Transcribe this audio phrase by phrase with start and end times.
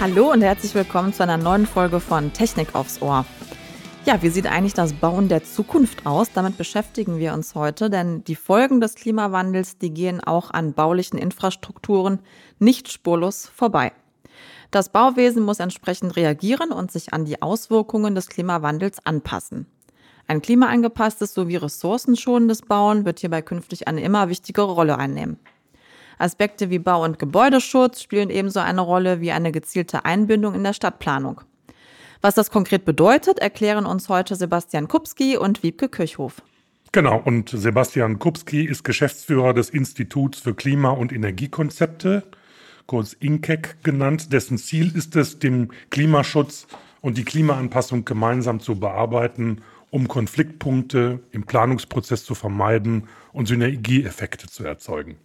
[0.00, 3.26] Hallo und herzlich willkommen zu einer neuen Folge von Technik aufs Ohr.
[4.06, 6.32] Ja, wie sieht eigentlich das Bauen der Zukunft aus?
[6.32, 11.18] Damit beschäftigen wir uns heute, denn die Folgen des Klimawandels, die gehen auch an baulichen
[11.18, 12.20] Infrastrukturen
[12.58, 13.92] nicht spurlos vorbei.
[14.70, 19.66] Das Bauwesen muss entsprechend reagieren und sich an die Auswirkungen des Klimawandels anpassen.
[20.26, 25.38] Ein klimaangepasstes sowie ressourcenschonendes Bauen wird hierbei künftig eine immer wichtigere Rolle einnehmen.
[26.20, 30.72] Aspekte wie Bau- und Gebäudeschutz spielen ebenso eine Rolle wie eine gezielte Einbindung in der
[30.72, 31.40] Stadtplanung.
[32.20, 36.42] Was das konkret bedeutet, erklären uns heute Sebastian Kupski und Wiebke Kirchhof.
[36.92, 42.24] Genau, und Sebastian Kupski ist Geschäftsführer des Instituts für Klima- und Energiekonzepte,
[42.86, 46.66] kurz INKEC genannt, dessen Ziel ist es, den Klimaschutz
[47.00, 54.64] und die Klimaanpassung gemeinsam zu bearbeiten, um Konfliktpunkte im Planungsprozess zu vermeiden und Synergieeffekte zu
[54.64, 55.16] erzeugen.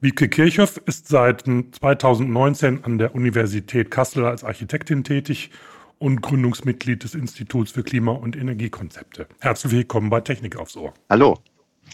[0.00, 5.50] Wiebke Kirchhoff ist seit 2019 an der Universität Kassel als Architektin tätig
[5.98, 9.26] und Gründungsmitglied des Instituts für Klima- und Energiekonzepte.
[9.40, 10.92] Herzlich willkommen bei Technik aufs Ohr.
[11.08, 11.38] Hallo.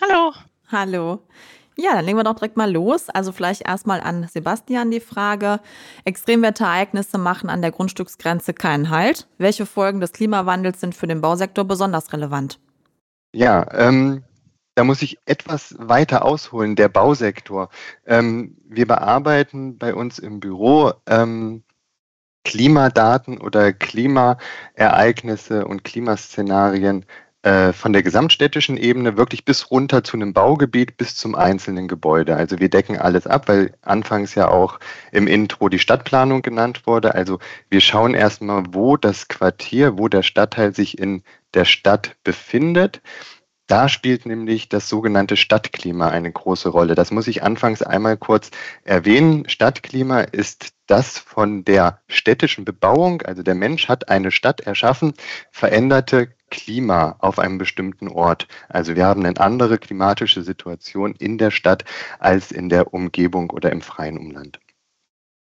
[0.01, 0.33] Hallo.
[0.73, 1.21] Hallo.
[1.77, 3.09] Ja, dann legen wir doch direkt mal los.
[3.11, 5.61] Also vielleicht erstmal an Sebastian die Frage.
[6.05, 9.29] Extremwetterereignisse machen an der Grundstücksgrenze keinen Halt.
[9.39, 12.59] Welche Folgen des Klimawandels sind für den Bausektor besonders relevant?
[13.33, 14.25] Ja, ähm,
[14.75, 17.69] da muss ich etwas weiter ausholen, der Bausektor.
[18.07, 21.63] Ähm, wir bearbeiten bei uns im Büro ähm,
[22.45, 27.05] Klimadaten oder Klimaereignisse und Klimaszenarien
[27.43, 32.37] äh, von der gesamtstädtischen Ebene wirklich bis runter zu einem Baugebiet, bis zum einzelnen Gebäude.
[32.37, 34.79] Also wir decken alles ab, weil anfangs ja auch
[35.11, 37.15] im Intro die Stadtplanung genannt wurde.
[37.15, 41.23] Also wir schauen erstmal, wo das Quartier, wo der Stadtteil sich in
[41.55, 43.01] der Stadt befindet
[43.71, 46.97] da spielt nämlich das sogenannte Stadtklima eine große Rolle.
[46.97, 48.51] Das muss ich anfangs einmal kurz
[48.83, 49.49] erwähnen.
[49.49, 55.15] Stadtklima ist das von der städtischen Bebauung, also der Mensch hat eine Stadt erschaffen,
[55.53, 58.49] veränderte Klima auf einem bestimmten Ort.
[58.69, 61.85] Also wir haben eine andere klimatische Situation in der Stadt
[62.19, 64.59] als in der Umgebung oder im freien Umland.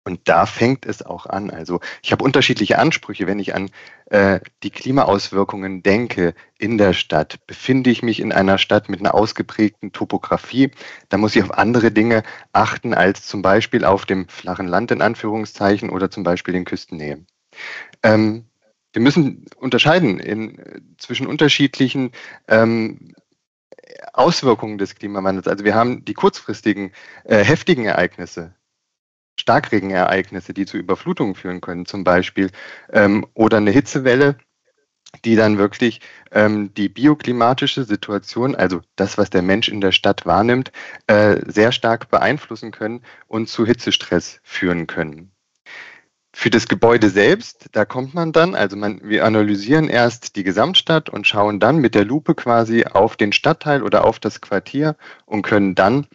[0.04, 1.50] Und da fängt es auch an.
[1.50, 3.70] Also ich habe unterschiedliche Ansprüche, wenn ich an
[4.10, 7.38] äh, die Klimaauswirkungen denke in der Stadt.
[7.46, 10.70] Befinde ich mich in einer Stadt mit einer ausgeprägten Topografie,
[11.08, 12.22] dann muss ich auf andere Dinge
[12.52, 17.24] achten als zum Beispiel auf dem flachen Land in Anführungszeichen oder zum Beispiel in Küstennähe.
[18.02, 18.44] Ähm,
[18.92, 22.12] wir müssen unterscheiden in, zwischen unterschiedlichen
[22.46, 23.14] ähm,
[24.12, 25.48] Auswirkungen des Klimawandels.
[25.48, 26.92] Also wir haben die kurzfristigen,
[27.24, 28.54] äh, heftigen Ereignisse,
[29.38, 32.50] Starkregenereignisse, die zu Überflutungen führen können, zum Beispiel,
[32.92, 34.36] ähm, oder eine Hitzewelle,
[35.24, 36.00] die dann wirklich
[36.32, 40.72] ähm, die bioklimatische Situation, also das, was der Mensch in der Stadt wahrnimmt,
[41.06, 45.30] äh, sehr stark beeinflussen können und zu Hitzestress führen können.
[46.36, 51.08] Für das Gebäude selbst, da kommt man dann, also man, wir analysieren erst die Gesamtstadt
[51.08, 54.96] und schauen dann mit der Lupe quasi auf den Stadtteil oder auf das Quartier
[55.26, 56.08] und können dann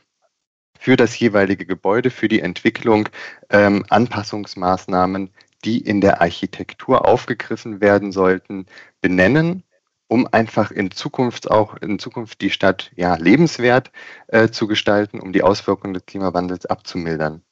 [0.79, 3.09] für das jeweilige Gebäude, für die Entwicklung
[3.49, 5.29] ähm, Anpassungsmaßnahmen,
[5.65, 8.65] die in der Architektur aufgegriffen werden sollten,
[9.01, 9.63] benennen,
[10.07, 13.91] um einfach in Zukunft auch in Zukunft die Stadt ja lebenswert
[14.27, 17.43] äh, zu gestalten, um die Auswirkungen des Klimawandels abzumildern.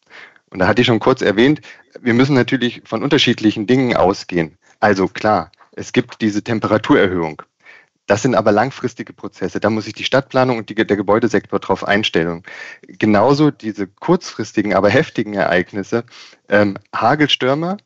[0.49, 1.59] Und da hatte ich schon kurz erwähnt,
[1.99, 4.57] wir müssen natürlich von unterschiedlichen Dingen ausgehen.
[4.79, 7.41] Also klar, es gibt diese Temperaturerhöhung.
[8.07, 9.59] Das sind aber langfristige Prozesse.
[9.59, 12.43] Da muss sich die Stadtplanung und die, der Gebäudesektor darauf einstellen.
[12.87, 16.05] Genauso diese kurzfristigen, aber heftigen Ereignisse,
[16.49, 17.77] ähm, Hagelstürme,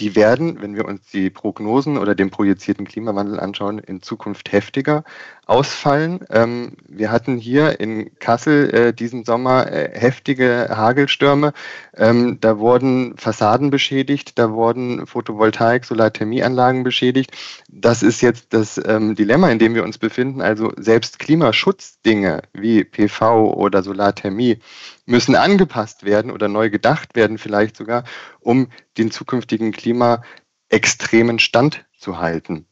[0.00, 5.04] die werden, wenn wir uns die Prognosen oder den projizierten Klimawandel anschauen, in Zukunft heftiger
[5.46, 6.20] ausfallen.
[6.30, 11.52] Ähm, wir hatten hier in Kassel äh, diesen Sommer äh, heftige Hagelstürme.
[11.96, 17.32] Ähm, da wurden Fassaden beschädigt, da wurden Photovoltaik, Solarthermieanlagen beschädigt.
[17.68, 20.40] Das ist jetzt das ähm, Dilemma, in dem wir uns befinden.
[20.40, 24.60] Also selbst Klimaschutzdinge wie PV oder Solarthermie
[25.06, 28.04] müssen angepasst werden oder neu gedacht werden vielleicht sogar,
[28.38, 32.66] um den zukünftigen Klimaextremen standzuhalten.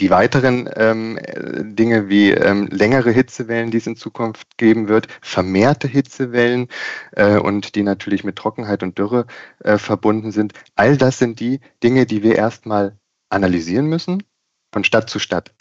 [0.00, 1.20] Die weiteren ähm,
[1.76, 6.68] Dinge wie ähm, längere Hitzewellen, die es in Zukunft geben wird, vermehrte Hitzewellen
[7.12, 9.26] äh, und die natürlich mit Trockenheit und Dürre
[9.60, 12.98] äh, verbunden sind, all das sind die Dinge, die wir erstmal
[13.28, 14.24] analysieren müssen,
[14.72, 15.54] von Stadt zu Stadt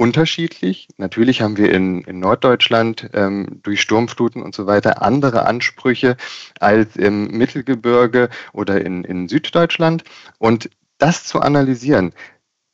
[0.00, 0.88] unterschiedlich.
[0.96, 6.16] Natürlich haben wir in, in Norddeutschland ähm, durch Sturmfluten und so weiter andere Ansprüche
[6.58, 10.04] als im Mittelgebirge oder in, in Süddeutschland.
[10.38, 12.14] Und das zu analysieren,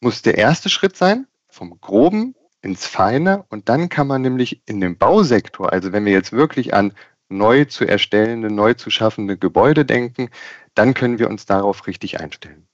[0.01, 3.45] muss der erste Schritt sein, vom Groben ins Feine.
[3.49, 6.93] Und dann kann man nämlich in dem Bausektor, also wenn wir jetzt wirklich an
[7.29, 10.29] neu zu erstellende, neu zu schaffende Gebäude denken,
[10.75, 12.67] dann können wir uns darauf richtig einstellen.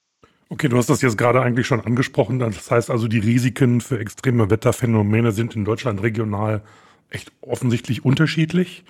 [0.48, 2.38] Okay, du hast das jetzt gerade eigentlich schon angesprochen.
[2.38, 6.62] Das heißt also, die Risiken für extreme Wetterphänomene sind in Deutschland regional
[7.08, 8.84] echt offensichtlich unterschiedlich.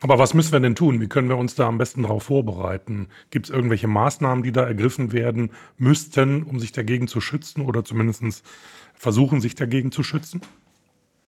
[0.00, 1.00] Aber was müssen wir denn tun?
[1.00, 3.08] Wie können wir uns da am besten darauf vorbereiten?
[3.30, 7.84] Gibt es irgendwelche Maßnahmen, die da ergriffen werden müssten, um sich dagegen zu schützen oder
[7.84, 8.44] zumindest
[8.94, 10.42] versuchen, sich dagegen zu schützen?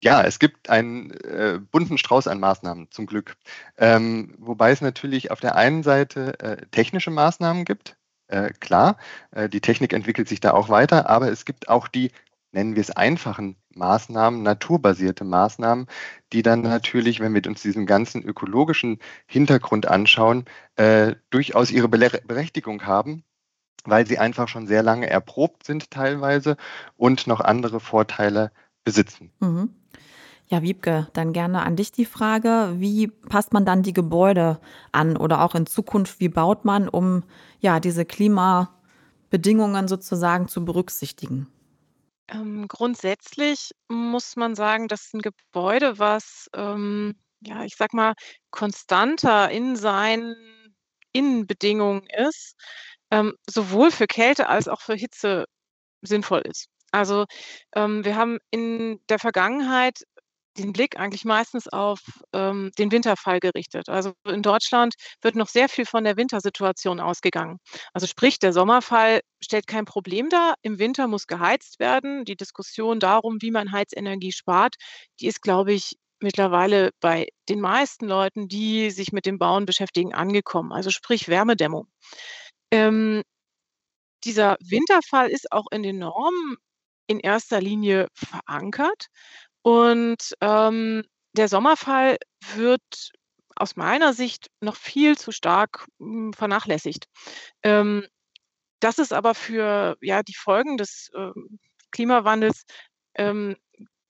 [0.03, 3.35] Ja, es gibt einen äh, bunten Strauß an Maßnahmen, zum Glück.
[3.77, 7.97] Ähm, wobei es natürlich auf der einen Seite äh, technische Maßnahmen gibt.
[8.27, 8.97] Äh, klar,
[9.31, 12.11] äh, die Technik entwickelt sich da auch weiter, aber es gibt auch die,
[12.51, 15.87] nennen wir es einfachen Maßnahmen, naturbasierte Maßnahmen,
[16.33, 20.45] die dann natürlich, wenn wir uns diesen ganzen ökologischen Hintergrund anschauen,
[20.75, 23.23] äh, durchaus ihre Berechtigung haben,
[23.83, 26.57] weil sie einfach schon sehr lange erprobt sind teilweise
[26.97, 28.51] und noch andere Vorteile
[28.83, 29.31] besitzen.
[29.39, 29.69] Mhm.
[30.47, 34.59] Ja, Wiebke, dann gerne an dich die Frage, wie passt man dann die Gebäude
[34.91, 37.23] an oder auch in Zukunft, wie baut man, um
[37.61, 41.47] ja diese Klimabedingungen sozusagen zu berücksichtigen?
[42.31, 48.13] Ähm, grundsätzlich muss man sagen, dass ein Gebäude, was, ähm, ja, ich sag mal,
[48.51, 50.35] konstanter in seinen
[51.11, 52.55] Innenbedingungen ist,
[53.11, 55.45] ähm, sowohl für Kälte als auch für Hitze
[56.01, 56.67] sinnvoll ist.
[56.91, 57.25] Also,
[57.75, 60.03] ähm, wir haben in der Vergangenheit
[60.57, 61.99] den Blick eigentlich meistens auf,
[62.33, 63.89] ähm, den Winterfall gerichtet.
[63.89, 67.57] Also, in Deutschland wird noch sehr viel von der Wintersituation ausgegangen.
[67.93, 70.55] Also, sprich, der Sommerfall stellt kein Problem dar.
[70.61, 72.25] Im Winter muss geheizt werden.
[72.25, 74.75] Die Diskussion darum, wie man Heizenergie spart,
[75.19, 80.13] die ist, glaube ich, mittlerweile bei den meisten Leuten, die sich mit dem Bauen beschäftigen,
[80.13, 80.71] angekommen.
[80.73, 81.87] Also, sprich Wärmedämmung.
[82.71, 83.23] Ähm,
[84.23, 86.57] dieser Winterfall ist auch in den Normen
[87.07, 89.07] in erster Linie verankert.
[89.65, 91.03] Und, ähm,
[91.33, 92.17] der Sommerfall
[92.55, 93.11] wird
[93.55, 97.05] aus meiner Sicht noch viel zu stark, hm, vernachlässigt.
[97.63, 98.05] Ähm,
[98.81, 101.59] das ist aber für, ja, die Folgen des, ähm,
[101.91, 102.63] Klimawandels,
[103.15, 103.55] ähm,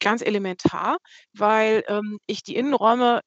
[0.01, 0.97] ganz elementar,
[1.33, 3.21] weil, ähm, ich die Innenräume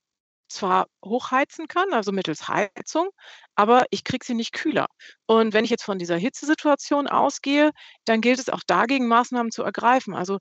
[0.49, 3.11] zwar hochheizen kann, also mittels Heizung,
[3.57, 4.87] aber ich kriege sie nicht kühler.
[5.27, 7.73] Und wenn ich jetzt von dieser Hitzesituation ausgehe,
[8.07, 10.15] dann gilt es auch dagegen Maßnahmen zu ergreifen.
[10.15, 10.39] Also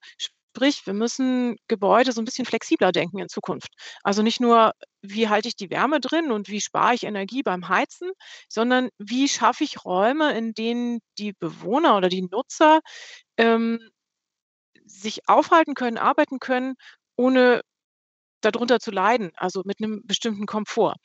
[0.55, 3.69] Sprich, wir müssen Gebäude so ein bisschen flexibler denken in Zukunft.
[4.03, 7.69] Also nicht nur, wie halte ich die Wärme drin und wie spare ich Energie beim
[7.69, 8.11] Heizen,
[8.50, 12.81] sondern wie schaffe ich Räume, in denen die Bewohner oder die Nutzer
[13.38, 13.79] ähm,
[14.85, 16.75] sich aufhalten können, arbeiten können,
[17.15, 17.61] ohne
[18.41, 20.97] darunter zu leiden, also mit einem bestimmten Komfort.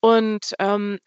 [0.00, 0.98] Und ähm,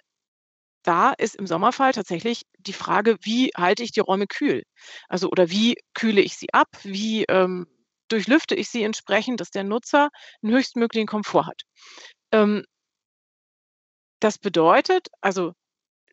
[0.84, 4.64] da ist im Sommerfall tatsächlich die Frage, wie halte ich die Räume kühl?
[5.10, 6.70] Also oder wie kühle ich sie ab?
[6.84, 7.68] Wie ähm,
[8.08, 10.10] durchlüfte ich sie entsprechend, dass der Nutzer
[10.42, 11.62] einen höchstmöglichen Komfort hat?
[12.32, 12.64] Ähm,
[14.20, 15.54] das bedeutet, also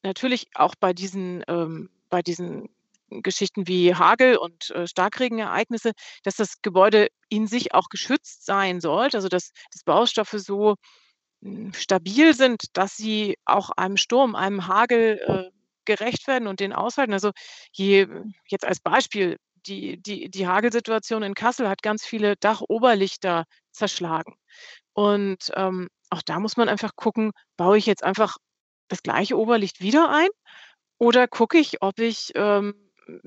[0.02, 2.68] natürlich auch bei diesen, ähm, bei diesen
[3.10, 5.92] Geschichten wie Hagel und äh, Starkregenereignisse,
[6.22, 10.76] dass das Gebäude in sich auch geschützt sein sollte, also dass, dass Baustoffe so
[11.72, 15.50] stabil sind, dass sie auch einem Sturm, einem Hagel äh,
[15.84, 17.12] gerecht werden und den aushalten.
[17.12, 17.32] Also
[17.72, 18.06] je,
[18.48, 24.34] jetzt als Beispiel, die, die, die Hagelsituation in Kassel hat ganz viele Dachoberlichter zerschlagen.
[24.92, 28.36] Und ähm, auch da muss man einfach gucken, baue ich jetzt einfach
[28.88, 30.28] das gleiche Oberlicht wieder ein
[30.98, 32.74] oder gucke ich, ob ich ähm,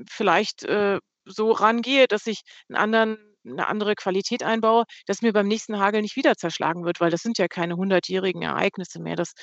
[0.10, 5.48] vielleicht äh, so rangehe, dass ich einen anderen 'ne andere Qualität einbaue, dass mir beim
[5.48, 9.16] nächsten Hagel nicht wieder zerschlagen wird, weil das sind ja keine hundertjährigen Ereignisse mehr.
[9.16, 9.34] Das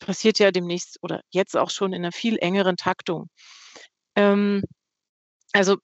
[0.00, 3.28] passiert ja demnächst oder jetzt auch schon in einer viel engeren Taktung.
[4.16, 4.62] Ähm,
[5.52, 5.78] also,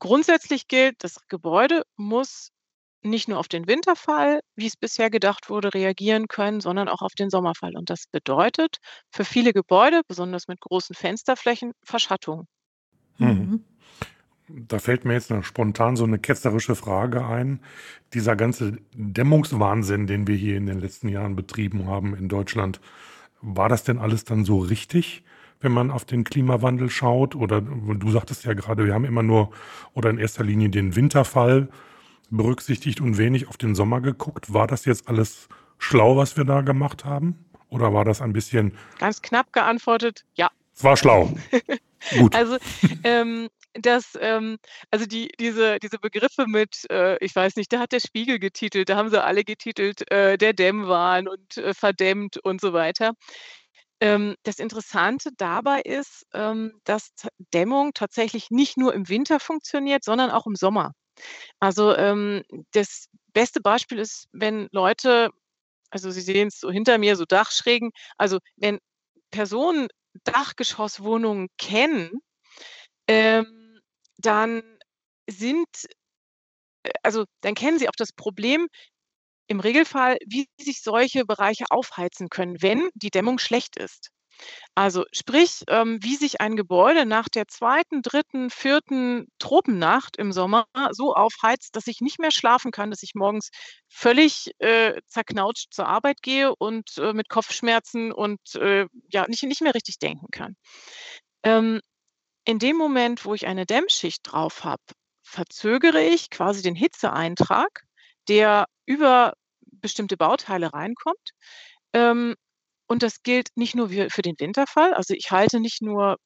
[0.00, 2.50] grundsätzlich gilt, das Gebäude muss
[3.02, 7.14] nicht nur auf den Winterfall, wie es bisher gedacht wurde, reagieren können, sondern auch auf
[7.14, 7.76] den Sommerfall.
[7.76, 8.78] Und das bedeutet
[9.12, 12.46] für viele Gebäude, besonders mit großen Fensterflächen, Verschattung.
[13.18, 13.64] Mhm.
[14.48, 17.60] Da fällt mir jetzt spontan so eine ketzerische Frage ein.
[18.14, 22.80] Dieser ganze Dämmungswahnsinn, den wir hier in den letzten Jahren betrieben haben in Deutschland,
[23.40, 25.24] war das denn alles dann so richtig,
[25.60, 27.34] wenn man auf den Klimawandel schaut?
[27.34, 29.50] Oder du sagtest ja gerade, wir haben immer nur
[29.94, 31.68] oder in erster Linie den Winterfall
[32.30, 34.52] berücksichtigt und wenig auf den Sommer geguckt.
[34.52, 35.48] War das jetzt alles
[35.78, 37.44] schlau, was wir da gemacht haben?
[37.68, 38.72] Oder war das ein bisschen.
[38.98, 40.50] Ganz knapp geantwortet, ja.
[40.74, 41.32] Es war schlau.
[42.18, 42.34] Gut.
[42.34, 42.58] Also
[43.02, 43.48] ähm,
[43.80, 44.58] dass ähm,
[44.90, 48.88] also die, diese, diese Begriffe mit, äh, ich weiß nicht, da hat der Spiegel getitelt,
[48.88, 53.12] da haben sie alle getitelt, äh, der Dämmwahn und äh, verdämmt und so weiter.
[54.00, 57.10] Ähm, das Interessante dabei ist, ähm, dass
[57.54, 60.92] Dämmung tatsächlich nicht nur im Winter funktioniert, sondern auch im Sommer.
[61.60, 62.42] Also ähm,
[62.72, 65.30] das beste Beispiel ist, wenn Leute,
[65.90, 68.78] also Sie sehen es so hinter mir, so Dachschrägen, also wenn
[69.30, 69.88] Personen
[70.24, 72.20] Dachgeschosswohnungen kennen,
[73.08, 73.65] ähm,
[74.18, 74.62] dann
[75.28, 75.68] sind
[76.84, 78.66] äh, also, dann kennen Sie auch das Problem
[79.48, 84.10] im Regelfall, wie sich solche Bereiche aufheizen können, wenn die Dämmung schlecht ist.
[84.74, 90.66] Also sprich, ähm, wie sich ein Gebäude nach der zweiten, dritten, vierten Tropennacht im Sommer
[90.92, 93.50] so aufheizt, dass ich nicht mehr schlafen kann, dass ich morgens
[93.88, 99.62] völlig äh, zerknautscht zur Arbeit gehe und äh, mit Kopfschmerzen und äh, ja, nicht, nicht
[99.62, 100.56] mehr richtig denken kann.
[101.44, 101.80] Ähm,
[102.46, 104.82] in dem Moment, wo ich eine Dämmschicht drauf habe,
[105.22, 107.82] verzögere ich quasi den Hitzeeintrag,
[108.28, 111.30] der über bestimmte Bauteile reinkommt.
[111.94, 112.36] Ähm,
[112.88, 114.94] und das gilt nicht nur für den Winterfall.
[114.94, 116.16] Also ich halte nicht nur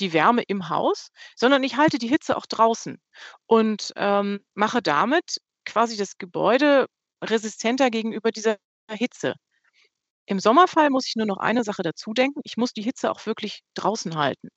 [0.00, 2.98] die Wärme im Haus, sondern ich halte die Hitze auch draußen
[3.46, 6.86] und ähm, mache damit quasi das Gebäude
[7.24, 8.56] resistenter gegenüber dieser
[8.90, 9.34] Hitze.
[10.26, 12.40] Im Sommerfall muss ich nur noch eine Sache dazu denken.
[12.44, 14.48] Ich muss die Hitze auch wirklich draußen halten.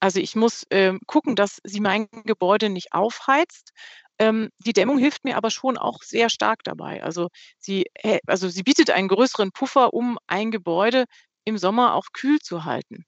[0.00, 3.72] Also ich muss ähm, gucken, dass sie mein Gebäude nicht aufheizt.
[4.18, 7.02] Ähm, die Dämmung hilft mir aber schon auch sehr stark dabei.
[7.02, 7.28] Also
[7.58, 7.86] sie,
[8.26, 11.04] also sie bietet einen größeren Puffer, um ein Gebäude
[11.44, 13.04] im Sommer auch kühl zu halten.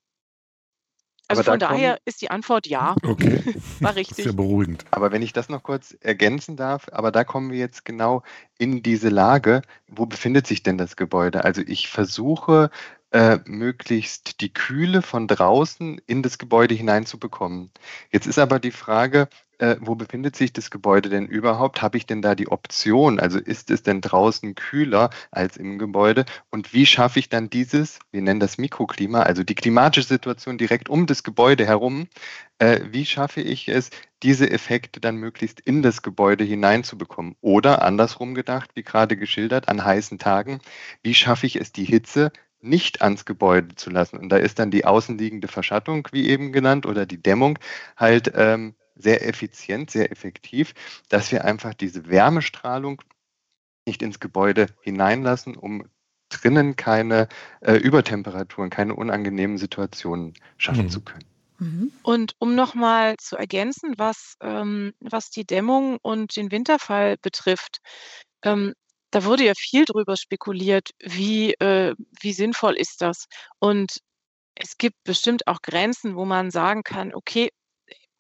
[1.31, 2.97] Also von daher ist die Antwort ja.
[3.05, 3.41] Okay.
[3.81, 4.25] War richtig.
[4.25, 4.85] Sehr beruhigend.
[4.91, 8.23] Aber wenn ich das noch kurz ergänzen darf, aber da kommen wir jetzt genau
[8.59, 11.45] in diese Lage, wo befindet sich denn das Gebäude?
[11.45, 12.71] Also ich versuche
[13.13, 17.71] äh, möglichst die Kühle von draußen in das Gebäude hineinzubekommen.
[18.13, 19.29] Jetzt ist aber die Frage,
[19.61, 21.83] äh, wo befindet sich das Gebäude denn überhaupt?
[21.83, 23.21] Habe ich denn da die Option?
[23.21, 26.25] Also ist es denn draußen kühler als im Gebäude?
[26.51, 30.89] Und wie schaffe ich dann dieses, wir nennen das Mikroklima, also die klimatische Situation direkt
[30.89, 32.09] um das Gebäude herum,
[32.59, 33.91] äh, wie schaffe ich es,
[34.23, 37.37] diese Effekte dann möglichst in das Gebäude hineinzubekommen?
[37.41, 40.61] Oder andersrum gedacht, wie gerade geschildert, an heißen Tagen,
[41.03, 44.19] wie schaffe ich es, die Hitze nicht ans Gebäude zu lassen.
[44.19, 47.59] Und da ist dann die außenliegende Verschattung, wie eben genannt, oder die Dämmung
[47.97, 50.75] halt ähm, sehr effizient, sehr effektiv,
[51.09, 53.03] dass wir einfach diese Wärmestrahlung
[53.87, 55.85] nicht ins Gebäude hineinlassen, um
[56.29, 57.29] drinnen keine
[57.61, 60.91] äh, Übertemperaturen, keine unangenehmen Situationen schaffen mhm.
[60.91, 61.25] zu können.
[61.59, 61.93] Mhm.
[62.03, 67.79] Und um nochmal zu ergänzen, was, ähm, was die Dämmung und den Winterfall betrifft,
[68.43, 68.75] ähm,
[69.11, 73.27] da wurde ja viel drüber spekuliert, wie, äh, wie sinnvoll ist das?
[73.59, 73.99] Und
[74.55, 77.51] es gibt bestimmt auch Grenzen, wo man sagen kann, okay,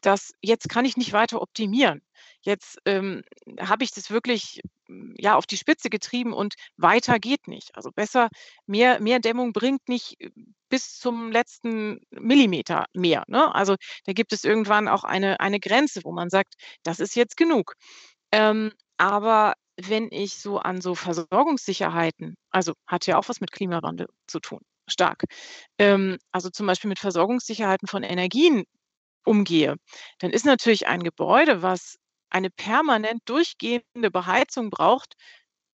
[0.03, 2.01] das jetzt kann ich nicht weiter optimieren.
[2.43, 3.23] Jetzt ähm,
[3.61, 7.75] habe ich das wirklich hm, ja auf die Spitze getrieben und weiter geht nicht.
[7.75, 8.29] Also besser
[8.67, 10.31] mehr, mehr Dämmung bringt nicht äh,
[10.71, 13.25] bis zum letzten Millimeter mehr.
[13.29, 13.55] Ne?
[13.55, 17.37] Also da gibt es irgendwann auch eine, eine Grenze, wo man sagt, das ist jetzt
[17.37, 17.75] genug.
[18.33, 19.55] Ähm, aber
[19.89, 24.61] wenn ich so an so Versorgungssicherheiten, also hat ja auch was mit Klimawandel zu tun,
[24.89, 25.25] stark.
[25.79, 28.65] Ähm, also zum Beispiel mit Versorgungssicherheiten von Energien
[29.25, 29.77] umgehe,
[30.21, 31.97] dann ist natürlich ein Gebäude, was
[32.31, 35.15] eine permanent durchgehende Beheizung braucht,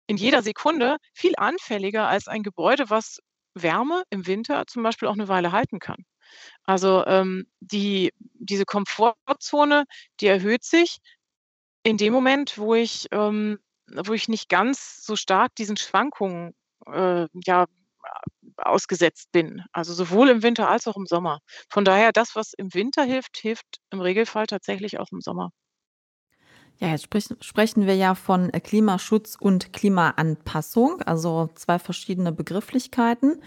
[0.06, 3.18] in jeder Sekunde viel anfälliger als ein Gebäude, was
[3.54, 6.04] Wärme im Winter zum Beispiel auch eine Weile halten kann.
[6.64, 9.84] Also ähm, die, diese Komfortzone,
[10.20, 10.98] die erhöht sich
[11.84, 13.58] in dem Moment, wo ich ähm,
[14.04, 16.54] wo ich nicht ganz so stark diesen Schwankungen,
[16.86, 17.66] äh, ja,
[18.56, 19.62] ausgesetzt bin.
[19.72, 21.40] Also sowohl im Winter als auch im Sommer.
[21.70, 25.50] Von daher, das, was im Winter hilft, hilft im Regelfall tatsächlich auch im Sommer.
[26.78, 33.40] Ja, jetzt sprich, sprechen wir ja von Klimaschutz und Klimaanpassung, also zwei verschiedene Begrifflichkeiten.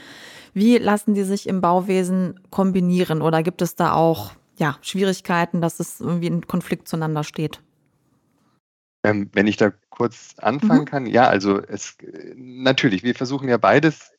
[0.54, 5.80] Wie lassen die sich im Bauwesen kombinieren oder gibt es da auch ja, Schwierigkeiten, dass
[5.82, 7.62] es irgendwie in Konflikt zueinander steht?
[9.04, 10.86] Ähm, wenn ich da kurz anfangen mhm.
[10.86, 11.98] kann, ja, also es
[12.36, 14.12] natürlich, wir versuchen ja beides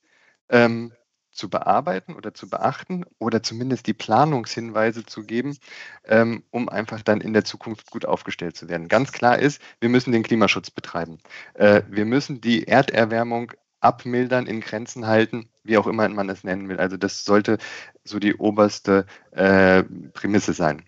[0.48, 0.92] ähm,
[1.30, 5.56] zu bearbeiten oder zu beachten oder zumindest die Planungshinweise zu geben,
[6.04, 8.88] ähm, um einfach dann in der Zukunft gut aufgestellt zu werden.
[8.88, 11.18] Ganz klar ist, wir müssen den Klimaschutz betreiben.
[11.54, 16.68] Äh, wir müssen die Erderwärmung abmildern, in Grenzen halten, wie auch immer man es nennen
[16.68, 16.80] will.
[16.80, 17.58] Also das sollte
[18.02, 20.82] so die oberste äh, Prämisse sein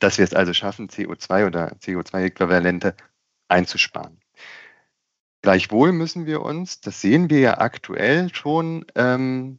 [0.00, 2.94] dass wir es also schaffen, CO2 oder CO2-Äquivalente
[3.52, 4.20] einzusparen.
[5.42, 9.58] Gleichwohl müssen wir uns, das sehen wir ja aktuell schon, ähm,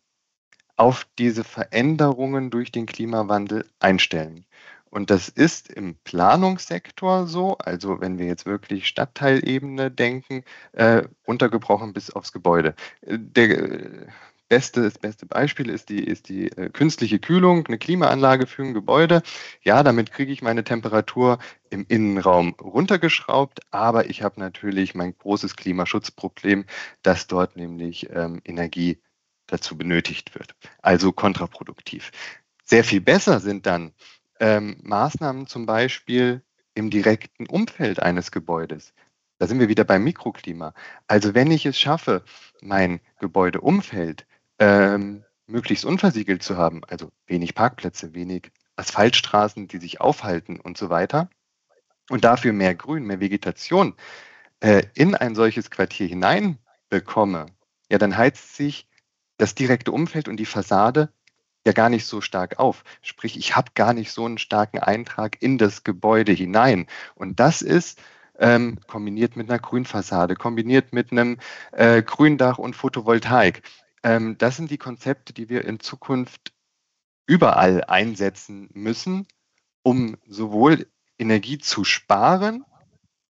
[0.75, 4.45] auf diese Veränderungen durch den Klimawandel einstellen.
[4.89, 11.93] Und das ist im Planungssektor so, also wenn wir jetzt wirklich Stadtteilebene denken, äh, untergebrochen
[11.93, 12.75] bis aufs Gebäude.
[13.01, 14.07] Äh, der,
[14.49, 18.73] beste, das beste Beispiel ist die, ist die äh, künstliche Kühlung, eine Klimaanlage für ein
[18.73, 19.23] Gebäude.
[19.61, 25.55] Ja, damit kriege ich meine Temperatur im Innenraum runtergeschraubt, aber ich habe natürlich mein großes
[25.55, 26.65] Klimaschutzproblem,
[27.01, 29.01] dass dort nämlich ähm, Energie
[29.47, 30.55] dazu benötigt wird.
[30.81, 32.11] Also kontraproduktiv.
[32.63, 33.93] Sehr viel besser sind dann
[34.39, 36.41] ähm, Maßnahmen zum Beispiel
[36.75, 38.93] im direkten Umfeld eines Gebäudes.
[39.37, 40.73] Da sind wir wieder beim Mikroklima.
[41.07, 42.23] Also wenn ich es schaffe,
[42.61, 44.25] mein Gebäudeumfeld
[44.63, 50.89] ähm, möglichst unversiegelt zu haben, also wenig Parkplätze, wenig Asphaltstraßen, die sich aufhalten und so
[50.89, 51.29] weiter,
[52.09, 53.95] und dafür mehr Grün, mehr Vegetation
[54.61, 57.47] äh, in ein solches Quartier hinein bekomme,
[57.89, 58.87] ja, dann heizt sich
[59.37, 61.11] das direkte Umfeld und die Fassade
[61.65, 62.83] ja gar nicht so stark auf.
[63.01, 66.87] Sprich, ich habe gar nicht so einen starken Eintrag in das Gebäude hinein.
[67.15, 68.01] Und das ist
[68.39, 71.37] ähm, kombiniert mit einer Grünfassade, kombiniert mit einem
[71.71, 73.61] äh, Gründach und Photovoltaik.
[74.03, 76.53] Ähm, das sind die Konzepte, die wir in Zukunft
[77.25, 79.27] überall einsetzen müssen,
[79.81, 82.65] um sowohl Energie zu sparen,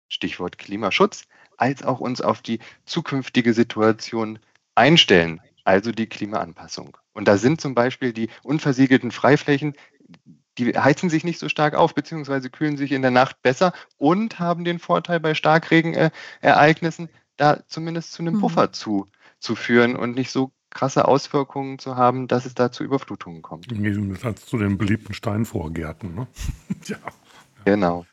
[0.08, 1.24] Stichwort Klimaschutz,
[1.56, 4.38] als auch uns auf die zukünftige Situation
[4.74, 6.96] einstellen, also die Klimaanpassung.
[7.12, 9.74] Und da sind zum Beispiel die unversiegelten Freiflächen,
[10.58, 14.38] die heizen sich nicht so stark auf, beziehungsweise kühlen sich in der Nacht besser und
[14.38, 18.40] haben den Vorteil bei Starkregenereignissen, da zumindest zu einem mhm.
[18.40, 19.06] Puffer zu,
[19.38, 23.72] zu führen und nicht so krasse Auswirkungen zu haben, dass es da zu Überflutungen kommt.
[23.72, 26.14] Im Gegensatz zu den beliebten Steinvorgärten.
[26.14, 26.26] Ne?
[26.84, 26.98] ja.
[27.64, 28.04] Genau.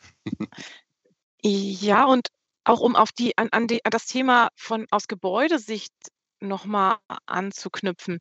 [1.42, 2.28] ja, und
[2.64, 5.92] auch um auf die, an, an, die, an das Thema von aus Gebäudesicht
[6.40, 8.20] nochmal anzuknüpfen.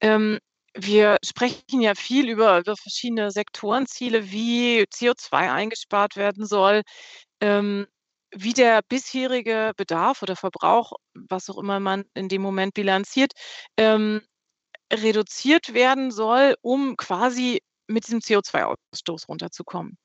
[0.00, 0.38] Ähm,
[0.76, 6.82] wir sprechen ja viel über, über verschiedene Sektorenziele, wie CO2 eingespart werden soll,
[7.40, 7.86] ähm,
[8.34, 13.32] wie der bisherige Bedarf oder Verbrauch, was auch immer man in dem Moment bilanziert,
[13.76, 14.22] ähm,
[14.92, 19.98] reduziert werden soll, um quasi mit diesem CO2-Ausstoß runterzukommen.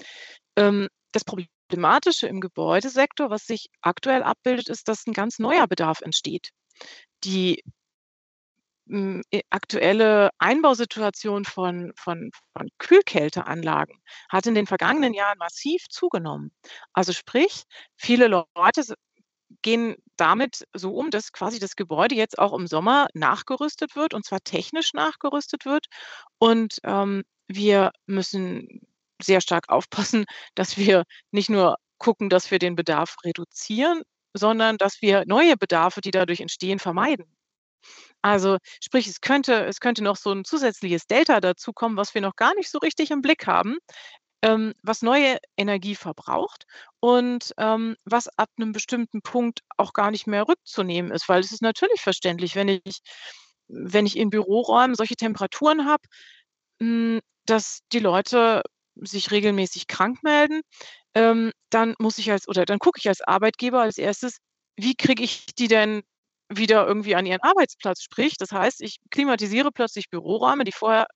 [0.57, 6.01] Ähm, das Problematische im Gebäudesektor, was sich aktuell abbildet, ist, dass ein ganz neuer Bedarf
[6.01, 6.49] entsteht.
[7.23, 7.63] Die
[9.51, 13.95] aktuelle Einbausituation von von von Kühlkälteanlagen
[14.29, 16.51] hat in den vergangenen Jahren massiv zugenommen.
[16.93, 17.63] Also sprich,
[17.97, 18.95] viele Leute
[19.61, 24.25] gehen damit so um, dass quasi das Gebäude jetzt auch im Sommer nachgerüstet wird, und
[24.25, 25.87] zwar technisch nachgerüstet wird.
[26.39, 28.81] Und, ähm, wir müssen
[29.21, 30.25] sehr stark aufpassen,
[30.55, 36.01] dass wir nicht nur gucken, dass wir den Bedarf reduzieren, sondern dass wir neue Bedarfe,
[36.01, 37.25] die dadurch entstehen, vermeiden.
[38.21, 42.35] Also, sprich, es könnte es könnte noch so ein zusätzliches Delta dazukommen, was wir noch
[42.35, 43.77] gar nicht so richtig im Blick haben,
[44.43, 46.65] ähm, was neue Energie verbraucht
[47.01, 51.29] und, ähm, was ab einem bestimmten Punkt auch gar nicht mehr rückzunehmen ist.
[51.29, 52.99] Weil es ist natürlich verständlich, wenn ich
[53.69, 56.03] wenn ich in Büroräumen solche Temperaturen habe,
[56.81, 58.63] hm, dass die Leute
[58.95, 60.61] sich regelmäßig krank melden,
[61.15, 64.37] ähm, dann muss ich als oder dann gucke ich als Arbeitgeber als erstes,
[64.77, 66.03] wie kriege ich die denn
[66.49, 68.01] wieder irgendwie an ihren Arbeitsplatz.
[68.03, 71.07] Sprich, das heißt, ich klimatisiere plötzlich Büroräume, die vorher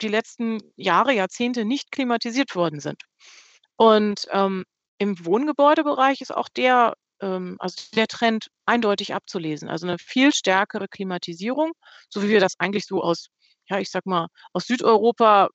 [0.00, 3.02] die letzten Jahre, Jahrzehnte nicht klimatisiert worden sind.
[3.76, 4.64] Und ähm,
[4.98, 9.68] im Wohngebäudebereich ist auch der, ähm, also der Trend eindeutig abzulesen.
[9.68, 11.72] Also eine viel stärkere Klimatisierung,
[12.08, 13.28] so wie wir das eigentlich so aus,
[13.68, 15.48] ja, ich sag mal, aus Südeuropa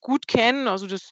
[0.00, 0.68] gut kennen.
[0.68, 1.10] Also das,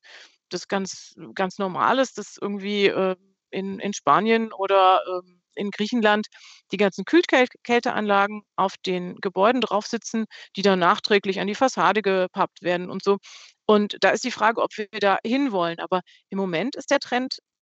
[0.48, 3.16] das ganz, ganz normal ist, dass irgendwie äh,
[3.50, 6.26] in, in Spanien oder ähm, in Griechenland
[6.72, 12.62] die ganzen Kühlkälteanlagen auf den Gebäuden drauf sitzen, die dann nachträglich an die Fassade gepappt
[12.62, 13.18] werden und so.
[13.66, 15.78] Und da ist die Frage, ob wir da hinwollen.
[15.78, 17.38] Aber im Moment ist der Trend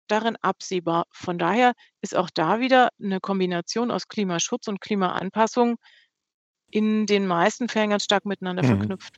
[0.09, 1.05] darin absehbar.
[1.13, 5.77] Von daher ist auch da wieder eine Kombination aus Klimaschutz und Klimaanpassung
[6.71, 8.69] in den meisten Fällen ganz stark miteinander mhm.
[8.69, 9.15] verknüpft.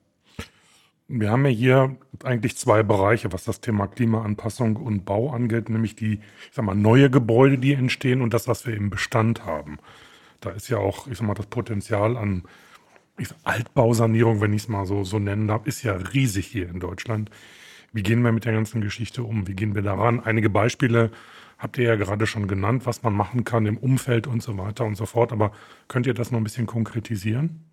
[1.13, 5.97] Wir haben ja hier eigentlich zwei Bereiche, was das Thema Klimaanpassung und Bau angeht, nämlich
[5.97, 9.79] die, ich sag mal, neue Gebäude, die entstehen und das, was wir im Bestand haben.
[10.41, 12.45] Da ist ja auch, ich sag mal, das Potenzial an
[13.19, 16.79] sag, Altbausanierung, wenn ich es mal so, so nennen darf, ist ja riesig hier in
[16.79, 17.29] Deutschland.
[17.93, 19.49] Wie gehen wir mit der ganzen Geschichte um?
[19.49, 20.21] Wie gehen wir daran?
[20.21, 21.11] Einige Beispiele
[21.59, 24.85] habt ihr ja gerade schon genannt, was man machen kann im Umfeld und so weiter
[24.85, 25.33] und so fort.
[25.33, 25.51] Aber
[25.89, 27.65] könnt ihr das noch ein bisschen konkretisieren?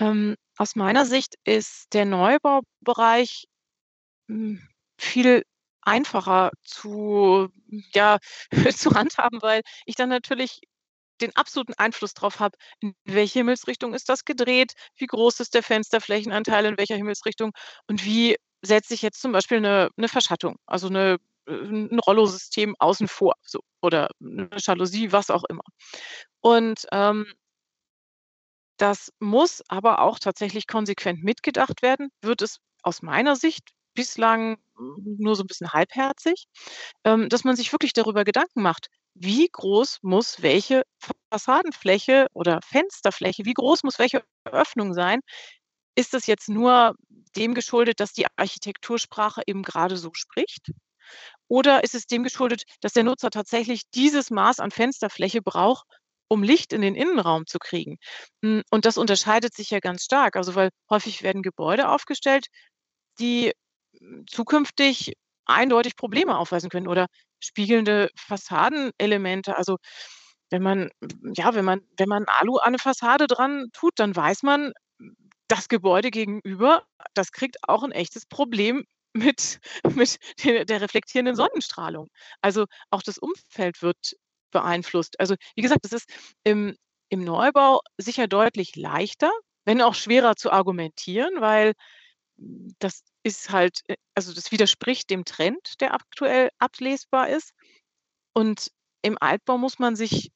[0.00, 3.44] Ähm, aus meiner Sicht ist der Neubaubereich,
[4.28, 4.60] hm,
[4.98, 5.44] viel
[5.82, 7.48] einfacher zu
[7.94, 8.18] ja,
[8.76, 10.60] zu handhaben, weil ich dann natürlich
[11.22, 15.62] den absoluten Einfluss drauf habe, in welche Himmelsrichtung ist das gedreht, wie groß ist der
[15.64, 17.52] Fensterflächenanteil in welcher Himmelsrichtung
[17.88, 22.76] und wie setze ich jetzt zum Beispiel eine 'ne Verschattung, also eine äh, 'n Rollosystem
[22.80, 25.64] außen vor, so oder eine Jalousie, was auch immer.
[26.42, 27.26] Und, ähm
[28.80, 35.36] das muss aber auch tatsächlich konsequent mitgedacht werden, wird es aus meiner Sicht bislang nur
[35.36, 36.46] so ein bisschen halbherzig,
[37.04, 40.82] ähm, dass man sich wirklich darüber Gedanken macht: wie groß muss welche
[41.30, 45.20] Fassadenfläche oder Fensterfläche, wie groß muss welche Öffnung sein?
[45.96, 46.94] Ist das jetzt nur
[47.36, 50.72] dem geschuldet, dass die Architektursprache eben gerade so spricht?
[51.48, 55.86] Oder ist es dem geschuldet, dass der Nutzer tatsächlich dieses Maß an Fensterfläche braucht,
[56.30, 57.98] um Licht in den Innenraum zu kriegen?
[58.44, 60.36] Hm, und das unterscheidet sich ja ganz stark.
[60.36, 62.48] Also, weil häufig werden Gebäude aufgestellt,
[63.20, 63.52] die
[64.00, 65.14] hm, zukünftig
[65.46, 67.06] eindeutig Probleme aufweisen können oder
[67.40, 69.56] spiegelnde Fassadenelemente.
[69.56, 69.78] Also,
[70.50, 70.90] wenn man
[71.36, 74.72] ja, wenn man wenn man Alu an 'ne Fassade dran tut, dann weiß man,
[75.48, 79.60] das Gebäude gegenüber, das kriegt auch 'n echtes Problem mit
[80.64, 82.08] mit der reflektierenden Sonnenstrahlung.
[82.42, 84.14] Also, auch das Umfeld wird
[84.50, 85.18] beeinflusst.
[85.20, 86.08] Also, wie gesagt, das ist
[86.44, 86.76] im
[87.10, 89.30] im Neubau sicher deutlich leichter,
[89.64, 91.72] wenn auch schwerer zu argumentieren, weil
[92.80, 97.52] das ist halt äh, also, das widerspricht dem Trend, der aktuell ablesbar ist.
[98.34, 98.70] Und
[99.02, 100.32] im Altbau muss man sich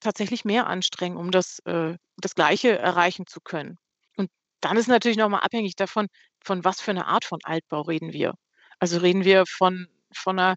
[0.00, 3.78] tatsächlich mehr anstrengen, um das äh, das Gleiche erreichen zu können.
[4.16, 4.30] Und
[4.62, 6.08] dann ist natürlich noch mal abhängig davon,
[6.44, 8.34] von was für 'ne Art von Altbau reden wir.
[8.80, 10.56] Also, reden wir von von 'ner,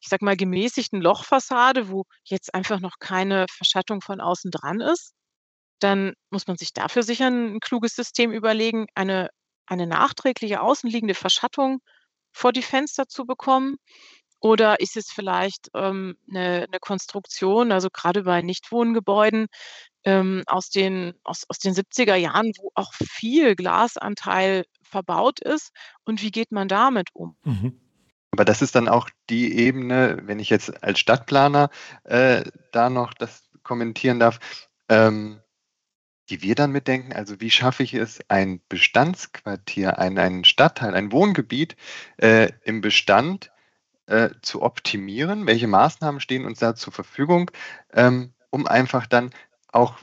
[0.00, 5.12] ich sage mal, gemäßigten Lochfassade, wo jetzt einfach noch keine Verschattung von außen dran ist,
[5.80, 9.30] dann muss man sich dafür sicher 'n kluges System überlegen, eine
[9.68, 11.80] eine nachträgliche außenliegende Verschattung
[12.32, 13.76] vor die Fenster zu bekommen.
[14.40, 19.48] Oder ist es vielleicht, ähm, 'ne 'ne Konstruktion, also, grade bei Nichtwohngebäuden,
[20.04, 25.70] ähm, aus den aus aus den 70er Jahren, wo auch viel Glasanteil verbaut ist
[26.06, 27.36] und wie geht man damit um?
[27.44, 27.85] Mhm.
[28.36, 31.70] Aber das ist dann auch die Ebene, wenn ich jetzt als Stadtplaner,
[32.04, 34.40] äh, da noch das kommentieren darf,
[34.90, 35.40] ähm,
[36.28, 37.14] die wir dann mitdenken.
[37.14, 41.76] Also, wie schaffe ich es, ein Bestandsquartier, ein ein Stadtteil, ein Wohngebiet,
[42.18, 43.52] äh, im Bestand,
[44.06, 45.46] äh, zu optimieren?
[45.46, 47.50] Welche Maßnahmen stehen uns da zur Verfügung,
[47.94, 49.30] ähm, um einfach dann
[49.72, 49.96] auch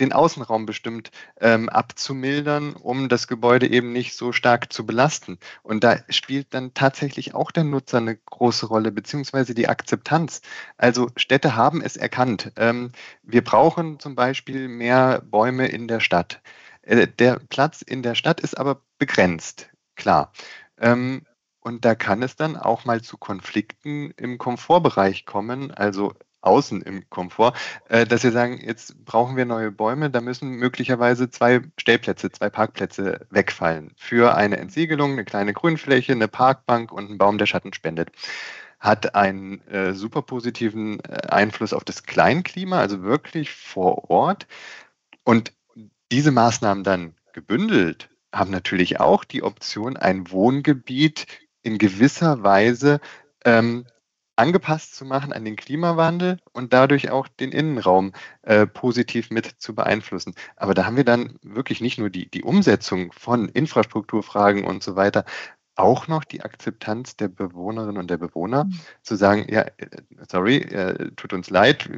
[0.00, 5.38] den Außenraum bestimmt, ähm, abzumildern, um das Gebäude eben nicht so stark zu belasten.
[5.62, 10.40] Und da spielt dann tatsächlich auch der Nutzer 'ne große Rolle, beziehungsweise die Akzeptanz.
[10.76, 12.52] Also, Städte haben es erkannt.
[12.56, 16.40] Ähm, wir brauchen zum Beispiel mehr Bäume in der Stadt.
[16.82, 20.32] Äh, der Platz in der Stadt ist aber begrenzt, klar.
[20.78, 21.24] Ähm,
[21.60, 26.14] und da kann es dann auch mal zu Konflikten im Komfortbereich kommen, also
[26.46, 27.54] außen im Komfort,
[27.88, 32.50] äh, dass wir sagen, jetzt brauchen wir neue Bäume, da müssen möglicherweise 2 Stellplätze, 2
[32.50, 37.72] Parkplätze wegfallen für eine Entsiegelung, 'ne kleine Grünfläche, 'ne Parkbank und 'n Baum, der Schatten
[37.74, 38.10] spendet.
[38.80, 44.46] Hat einen, äh, super positiven, äh, Einfluss auf das Kleinklima, also wirklich vor Ort.
[45.24, 45.52] Und
[46.12, 51.26] diese Maßnahmen dann gebündelt haben natürlich auch die Option, ein Wohngebiet
[51.62, 53.00] in gewisser Weise,
[53.44, 53.86] ähm,
[54.36, 59.74] angepasst zu machen an den Klimawandel und dadurch auch den Innenraum, äh, positiv mit zu
[59.74, 60.34] beeinflussen.
[60.56, 64.96] Aber da haben wir dann wirklich nicht nur die die Umsetzung von Infrastrukturfragen und so
[64.96, 65.24] weiter,
[65.76, 68.80] auch noch die Akzeptanz der Bewohnerinnen und der Bewohner Mhm.
[69.02, 69.86] zu sagen: „Ja, äh,
[70.30, 71.88] sorry, äh, tut uns leid,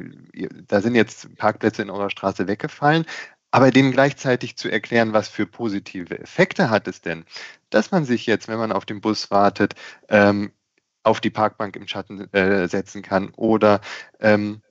[0.67, 3.05] da sind jetzt Parkplätze in eurer Straße weggefallen.“
[3.51, 7.25] Aber denen gleichzeitig zu erklären, was für positive Effekte hat es denn,
[7.71, 9.73] dass man sich jetzt, wenn man auf den Bus wartet,
[10.09, 10.51] ähm,
[11.09, 13.81] auf die Parkbank im Schatten, äh, setzen kann oder,
[14.19, 14.61] ähm,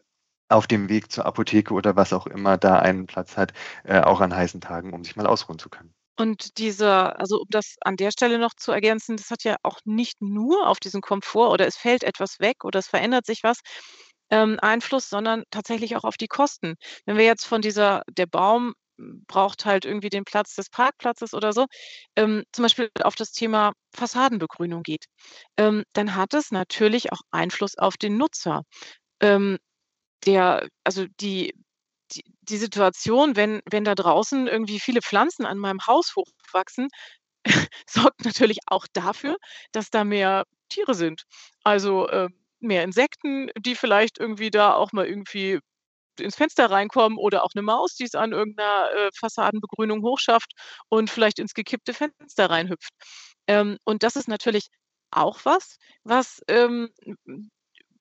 [0.48, 3.52] auf dem Weg zur Apotheke oder was auch immer da einen Platz hat,
[3.84, 5.94] äh, auch an heißen Tagen, um sich mal ausruhen zu können.
[6.18, 9.78] Und dieser also, um das an der Stelle noch zu ergänzen, das hat ja auch
[9.84, 13.60] nicht nur auf diesen Komfort oder es fällt etwas weg oder es verändert sich was,
[14.30, 16.74] ähm, Einfluss, sondern tatsächlich auch auf die Kosten.
[17.06, 18.74] Wenn wir jetzt von dieser der Baum
[19.26, 21.66] braucht halt irgendwie den Platz des Parkplatzes oder so,
[22.16, 25.06] ähm, zum Beispiel auf das Thema Fassadenbegrünung geht,
[25.56, 28.62] ähm, dann hat es natürlich auch Einfluss auf den Nutzer.
[29.20, 29.58] Ähm,
[30.26, 31.54] der also, die
[32.12, 36.88] die die Situation, wenn wenn da draußen irgendwie viele Pflanzen an meinem Haus hochwachsen,
[37.88, 39.36] sorgt natürlich auch dafür,
[39.72, 41.24] dass da mehr Tiere sind.
[41.64, 42.28] Also, äh,
[42.60, 45.60] mehr Insekten, die vielleicht irgendwie da auch mal irgendwie
[46.20, 50.52] ins Fenster reinkommen oder auch 'ne Maus, die es an irgend 'ner, äh, Fassadenbegrünung hochschafft
[50.88, 52.90] und vielleicht ins gekippte Fenster reinhüpft.
[53.48, 54.68] Ähm, und das ist natürlich
[55.12, 56.90] auch was, was, ähm,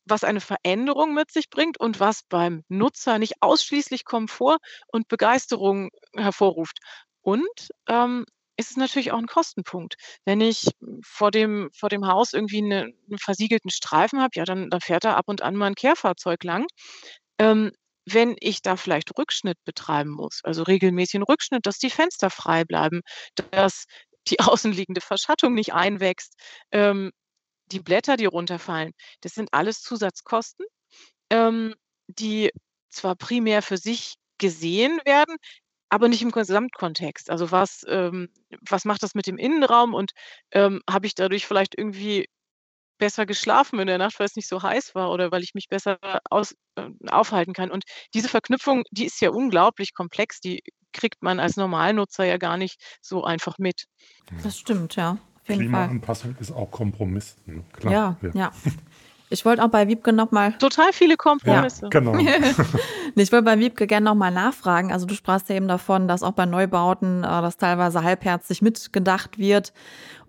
[0.06, 5.90] was eine Veränderung mit sich bringt und was beim Nutzer nicht ausschließlich Komfort und Begeisterung
[6.16, 6.80] hervorruft.
[7.24, 7.48] Und,
[7.90, 8.26] ähm,
[8.58, 9.96] es ist natürlich auch 'n Kostenpunkt.
[10.26, 10.68] Wenn ich
[11.06, 15.06] vor dem vor dem Haus irgendwie 'ne 'n versiegelten Streifen habe, ja, dann dann fährt
[15.06, 16.68] da ab und an mal 'n Kehrfahrzeug lang.
[17.40, 17.72] Ähm,
[18.08, 23.02] wenn ich da vielleicht Rückschnitt betreiben muss, also, regelmäßigen Rückschnitt, dass die Fenster frei bleiben,
[23.52, 23.86] dass
[24.30, 26.36] die außenliegende Verschattung nicht einwächst,
[26.72, 27.12] ähm,
[27.68, 30.66] die Blätter, die runterfallen, das sind alles Zusatzkosten.
[31.32, 31.76] ähm,
[32.08, 32.52] die
[32.90, 35.36] zwar primär für sich gesehen werden,
[35.90, 37.30] aber nicht im Gesamtkontext.
[37.32, 38.30] Also was ähm,
[38.62, 40.12] was macht das mit dem Innenraum und,
[40.52, 42.28] ähm, habe ich dadurch vielleicht irgendwie
[42.98, 45.68] besser geschlafen in der Nacht, weil es nicht so heiß war oder weil ich mich
[45.70, 45.98] besser
[46.30, 47.72] aus äh, aufhalten kann.
[47.72, 47.84] Und
[48.14, 50.62] diese Verknüpfung, die ist ja unglaublich komplex, die
[50.94, 53.86] kriegt man als Normalnutzer ja gar nicht so einfach mit.
[54.44, 55.18] Das stimmt, ja.
[55.46, 57.64] Klimaanpassung ist auch Kompromiss, ne?
[57.72, 58.52] Klar, Ja, ja.
[59.30, 61.90] Ich wollte auch bei Wiebke noch mal Total viele Ja, Kompromisse.
[61.90, 62.14] genau.
[63.16, 64.92] Nee, ich wollte bei Wiebke gerne noch mal nachfragen.
[64.92, 69.38] Also, du sprachst ja eben davon, dass auch bei Neubauten, äh, das teilweise halbherzig mitgedacht
[69.40, 69.74] wird.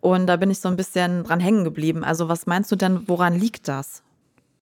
[0.01, 2.03] Und da bin ich so ein bisschen dran hängen geblieben.
[2.05, 4.03] Also, was meinst du denn, woran liegt das?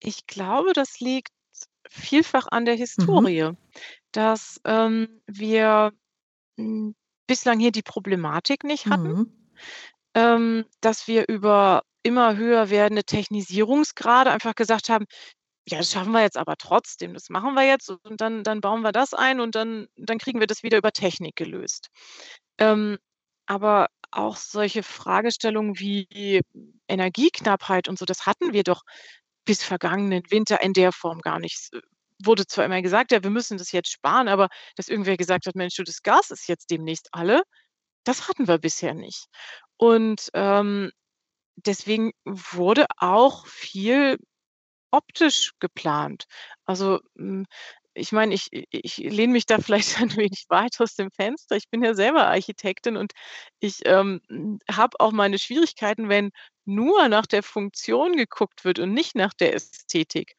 [0.01, 1.29] Ich glaube, das liegt
[1.89, 2.79] vielfach an der Mhm.
[2.79, 3.49] Historie,
[4.11, 5.91] dass, ähm, wir,
[6.57, 6.95] hm,
[7.27, 9.31] bislang hier die Problematik nicht hatten, Mhm.
[10.15, 15.05] Ähm, dass wir über immer höher werdende Technisierungsgrade einfach gesagt haben:
[15.67, 17.13] „Ja, das schaffen wir jetzt aber trotzdem.
[17.15, 20.39] Das machen wir jetzt und dann dann bauen wir das ein und dann dann kriegen
[20.41, 21.89] wir das wieder über Technik gelöst.“
[22.59, 22.97] Ähm,
[23.47, 26.41] aber auch solche Fragestellungen wie
[26.87, 28.83] Energieknappheit und so, das hatten wir doch
[29.45, 31.55] bis vergangenen Winter in der Form gar nicht.
[31.55, 31.71] S
[32.23, 35.55] wurde zwar immer gesagt: „Ja, wir müssen das jetzt sparen“, aber dass irgendwer gesagt hat:
[35.55, 37.43] „Mensch das Gas ist jetzt demnächst alle“,
[38.05, 39.27] das hatten wir bisher nicht.
[39.79, 40.91] Und, ähm,
[41.57, 44.17] deswegen wurde auch viel
[44.91, 46.25] optisch geplant.
[46.65, 47.45] Also, hm,
[47.95, 51.55] ich meine, ich ich lehne mich da vielleicht ein wenig weit aus dem Fenster.
[51.57, 53.13] Ich bin ja selber Architektin und
[53.59, 56.31] ich, ähm, hm, habe auch meine Schwierigkeiten, wenn
[56.65, 60.35] nur nach der Funktion geguckt wird und nicht nach der Ästhetik.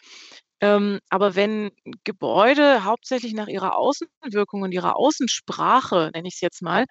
[0.62, 1.70] Ähm, aber wenn
[2.04, 6.84] Gebäude hauptsächlich nach ihrer Außenwirkung und ihrer Außensprache, nenne ich es jetzt mal,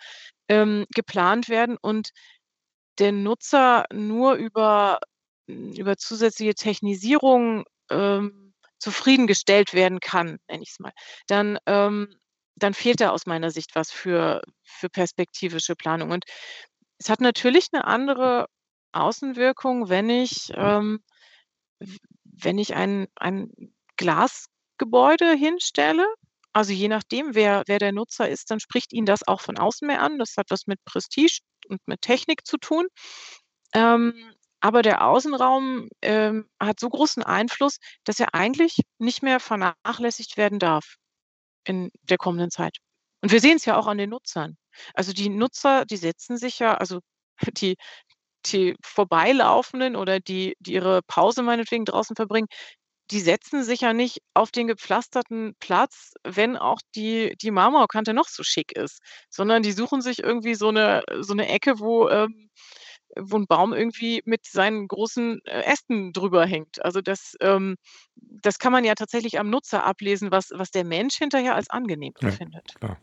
[0.49, 2.09] ähm, geplant werden und
[2.99, 4.99] der Nutzer nur über
[5.49, 10.91] hm, über zusätzliche Technisierung, ähm, zufriedengestellt werden kann, nenne ich es mal,
[11.27, 12.15] dann ähm,
[12.55, 16.11] dann fehlt da aus meiner Sicht was für für perspektivische Planung.
[16.11, 16.25] Und
[16.99, 18.47] es hat natürlich 'ne andere
[18.93, 21.01] Außenwirkung, wenn ich ähm,
[22.25, 23.51] wenn ich ein ein
[23.97, 26.05] Glasgebäude hinstelle.
[26.53, 29.87] Also, je nachdem, wer wer der Nutzer ist, dann spricht ihn das auch von außen
[29.87, 30.17] mehr an.
[30.19, 32.87] Das hat was mit Prestige und mit Technik zu tun.
[33.73, 34.13] Ähm,
[34.61, 40.59] aber der Außenraum, ähm, hat so großen Einfluss, dass er eigentlich nicht mehr vernachlässigt werden
[40.59, 40.95] darf
[41.65, 42.77] in der kommenden Zeit.
[43.21, 44.57] Und wir sehen's ja auch an den Nutzern.
[44.93, 46.99] Also, die Nutzer, die setzen sich ja also,
[47.57, 47.75] die
[48.45, 52.47] die Vorbeilaufenden oder die die ihre Pause meinetwegen draußen verbringen,
[53.11, 58.27] die setzen sich ja nicht auf den gepflasterten Platz, wenn auch die die Marmorkante noch
[58.29, 62.49] so schick ist, sondern die suchen sich irgendwie so 'ne so 'ne Ecke, wo ähm,
[63.17, 66.83] wo 'n Baum irgendwie mit seinen großen, äh, Ästen drüber hängt.
[66.85, 67.75] Also, das ähm,
[68.15, 72.13] das kann man ja tatsächlich am Nutzer ablesen, was was der Mensch hinterher als angenehm
[72.21, 72.77] Ja, empfindet.
[72.79, 72.99] klar.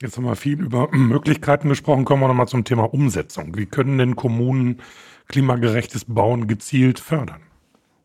[0.00, 2.04] Jetzt haben wir viel über Möglichkeiten gesprochen.
[2.04, 3.56] Kommen wir noch mal zum Thema Umsetzung.
[3.56, 4.80] Wie können denn Kommunen
[5.28, 7.42] klimagerechtes Bauen gezielt fördern?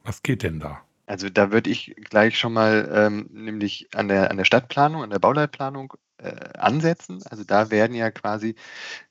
[0.04, 0.82] Was geht denn da?
[1.06, 5.10] Also, da würde ich gleich schon mal, ähm, nämlich an der an der Stadtplanung, an
[5.10, 7.22] der Bauleitplanung, äh, ansetzen.
[7.30, 8.56] Also, da werden ja quasi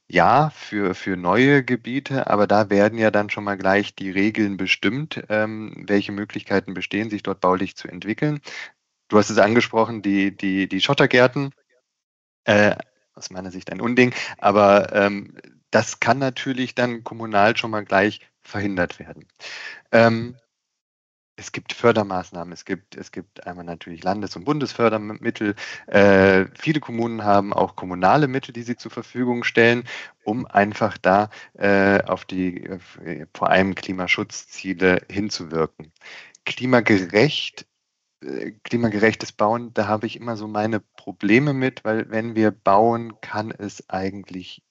[0.08, 4.56] ja, für für neue Gebiete, aber da werden ja dann schon mal gleich die Regeln
[4.58, 8.40] bestimmt, ähm, welche Möglichkeiten bestehen, sich dort baulich zu entwickeln.
[9.08, 11.52] Du hast es angesprochen, die die die Schottergärten,
[12.44, 12.76] äh,
[13.14, 15.36] aus meiner Sicht ein Unding, aber, ähm,
[15.70, 19.26] das kann natürlich dann kommunal schon mal gleich verhindert werden.
[19.92, 20.36] Ähm,
[21.36, 22.52] es gibt Fördermaßnahmen.
[22.52, 25.54] Es gibt es gibt einmal natürlich Landes und Bundesfördermittel.
[25.86, 29.84] Äh, viele Kommunen haben auch kommunale Mittel, die sie zur Verfügung stellen,
[30.24, 35.92] um einfach da, äh, auf die äh, vor allem Klimaschutzziele hinzuwirken.
[36.44, 37.66] Klimagerecht
[38.22, 43.20] äh, klimagerechtes Bauen, da habe ich immer so meine Probleme mit, weil wenn wir bauen,
[43.20, 44.62] kann es eigentlich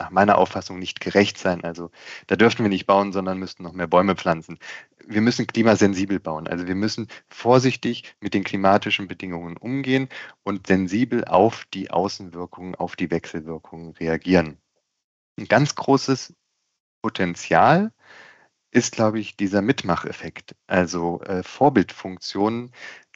[0.00, 1.64] nach meiner Auffassung nicht gerecht sein.
[1.64, 1.90] Also,
[2.26, 4.58] da dürften wir nicht bauen, sondern müssten noch mehr Bäume pflanzen.
[5.06, 6.48] Wir müssen klimasensibel bauen.
[6.48, 10.08] Also, wir müssen vorsichtig mit den klimatischen Bedingungen umgehen
[10.44, 14.58] und sensibel auf die Außenwirkungen, auf die Wechselwirkungen reagieren.
[15.38, 16.34] 'N ganz großes
[17.02, 17.92] Potenzial
[18.72, 22.72] ist, glaube ich, dieser Mitmacheffekt, also, äh, Vorbildfunktionen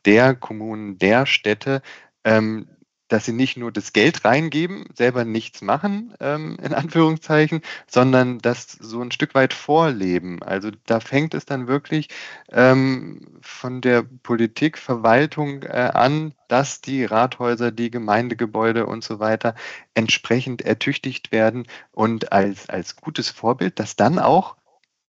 [0.06, 1.82] der Kommunen, der Städte,
[2.24, 2.68] ähm,
[3.08, 8.72] dass sie nicht nur das Geld reingeben, selber nichts machen, ähm, in Anführungszeichen, sondern das
[8.72, 10.42] so 'n Stück weit vorleben.
[10.42, 12.08] Also, da fängt es dann wirklich,
[12.52, 19.54] ähm, von der Politik, Verwaltung, äh, an, dass die Rathäuser, die Gemeindegebäude und so weiter
[19.94, 24.56] entsprechend ertüchtigt werden und als als gutes Vorbild, dass dann auch,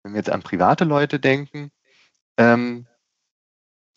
[0.04, 1.70] wenn wir jetzt an private Leute denken,
[2.38, 2.86] ähm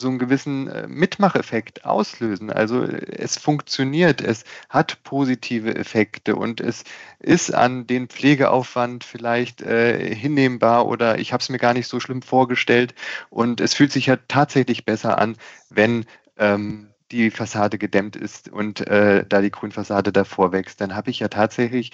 [0.00, 2.50] so einen gewissen äh, Mitmacheffekt auslösen.
[2.50, 6.84] Also es funktioniert, es hat positive Effekte und es
[7.18, 12.00] ist an den Pflegeaufwand vielleicht äh, hinnehmbar oder ich habe es mir gar nicht so
[12.00, 12.94] schlimm vorgestellt
[13.30, 15.36] und es fühlt sich ja tatsächlich besser an,
[15.70, 16.04] wenn
[16.36, 21.20] ähm, die Fassade gedämmt ist und äh, da die Grünfassade davor wächst, dann habe ich
[21.20, 21.92] ja tatsächlich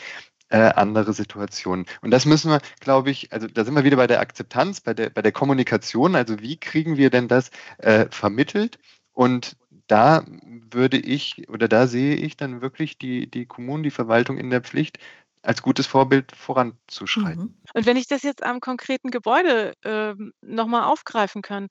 [0.52, 1.86] äh, andere Situationen.
[2.02, 4.92] Und das müssen wir, glaube ich, also da sind wir wieder bei der Akzeptanz, bei
[4.92, 6.14] der, bei der Kommunikation.
[6.14, 8.78] Also wie kriegen wir denn das äh, vermittelt?
[9.12, 10.24] Und da
[10.70, 14.60] würde ich oder da sehe ich dann wirklich die, die Kommunen, die Verwaltung in der
[14.60, 14.98] Pflicht,
[15.40, 17.44] als gutes Vorbild voranzuschreiten.
[17.44, 17.56] Mhm.
[17.72, 21.68] Und wenn ich das jetzt am konkreten Gebäude äh, nochmal aufgreifen kann,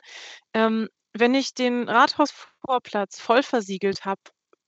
[0.54, 4.22] ähm, wenn ich den Rathausvorplatz voll versiegelt habe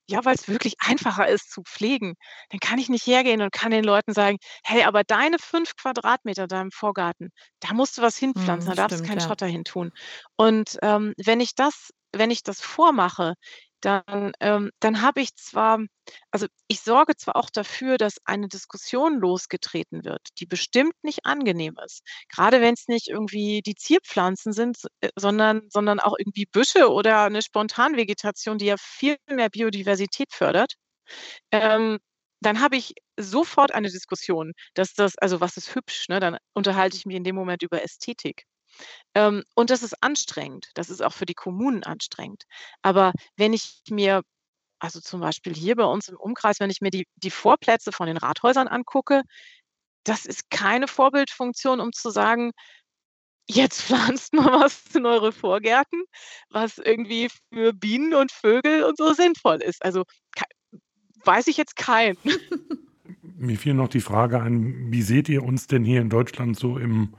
[0.09, 2.15] ja, weil es wirklich einfacher ist zu pflegen.
[2.49, 6.47] Dann kann ich nicht hergehen und kann den Leuten sagen: „Hey, aber deine 5 Quadratmeter
[6.47, 7.29] da im Vorgarten,
[7.61, 9.21] da musst du was hinpflanzen, Mhm, da darfst du keinen ja.
[9.21, 9.91] Schotter hintun.“
[10.37, 13.33] Und, ähm, wenn ich das wenn ich das vormache,
[13.85, 15.79] dann ähm, dann habe ich zwar
[16.31, 21.75] also, ich sorge zwar auch dafür, dass eine Diskussion losgetreten wird, die bestimmt nicht angenehm
[21.85, 22.01] ist.
[22.29, 27.41] Grade wenn's nicht irgendwie die Zierpflanzen sind, äh, sondern sondern auch irgendwie Büsche oder 'ne
[27.41, 30.73] Spontanvegetation, die ja viel mehr Biodiversität fördert.
[31.51, 31.99] Ähm,
[32.41, 36.19] dann habe ich sofort eine Diskussion, dass das also, was ist hübsch, ne?
[36.21, 38.43] Dann unterhalte ich mich in dem Moment über Ästhetik.
[39.15, 40.69] Ähm, und das ist anstrengend.
[40.75, 42.43] Das ist auch für die Kommunen anstrengend.
[42.81, 44.23] Aber wenn ich mir
[44.83, 48.07] also, zum Beispiel hier bei uns im Umkreis, wenn ich mir die die Vorplätze von
[48.07, 49.23] den Rathäusern angucke,
[50.03, 52.51] das ist keine Vorbildfunktion, um zu sagen:
[53.47, 53.81] „Jetzt
[54.17, 56.03] pflanzt mal was in eure Vorgärten,
[56.49, 60.03] was irgendwie für Bienen und Vögel und so sinnvoll ist.“ Also,
[61.23, 62.17] weiß ich jetzt keinen.
[63.37, 66.77] Mir fiel noch die Frage ein, wie seht ihr uns denn hier in Deutschland so
[66.77, 67.15] im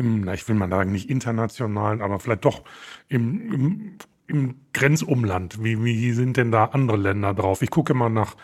[0.00, 2.64] im, na, ich will mal sagen, nicht internationalen, aber vielleicht doch
[3.08, 5.62] im im im Grenzumland?
[5.64, 7.62] Wie wie sind denn da andere Länder drauf?
[7.62, 8.36] Ich gucke immer nach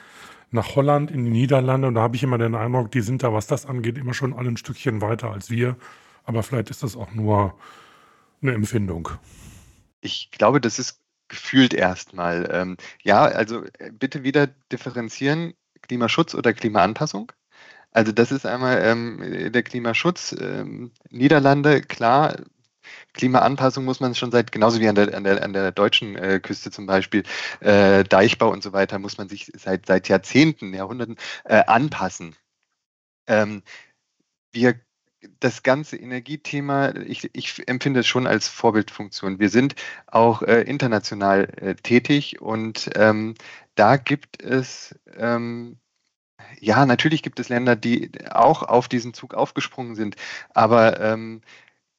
[0.52, 3.32] nach Holland, in die Niederlande und da habe ich immer den Eindruck, die sind da,
[3.34, 5.76] was das angeht, immer schon alle 'n Stückchen weiter als wir.
[6.24, 7.54] Aber vielleicht ist das auch nur
[8.42, 9.10] 'ne Empfindung.
[10.04, 12.48] Ich glaube, das ist gefühlt erst mal.
[12.52, 17.32] Ähm, ja, also, äh, bitte wieder differenzieren, Klimaschutz oder Klimaanpassung.
[17.96, 22.36] Also, das ist einmal, ähm, äh, der Klimaschutz, ähm, Niederlande, klar,
[23.14, 26.38] Klimaanpassung muss man schon seit genauso wie an der an der an der deutschen, äh,
[26.40, 27.22] Küste zum Beispiel,
[27.60, 32.36] äh, Deichbau und so weiter, muss man sich seit seit Jahrzehnten, Jahrhunderten, äh, anpassen.
[33.28, 33.62] Ähm,
[34.52, 34.80] wir
[35.40, 39.38] das ganze Energiethema, ich ich empfinde es schon als Vorbildfunktion.
[39.40, 43.34] Wir sind auch, äh, international, äh, tätig und, ähm,
[43.76, 45.78] da gibt es, ähm
[46.60, 50.16] ja, natürlich gibt es Länder, die auch auf diesen Zug aufgesprungen sind,
[50.54, 51.40] aber, ähm,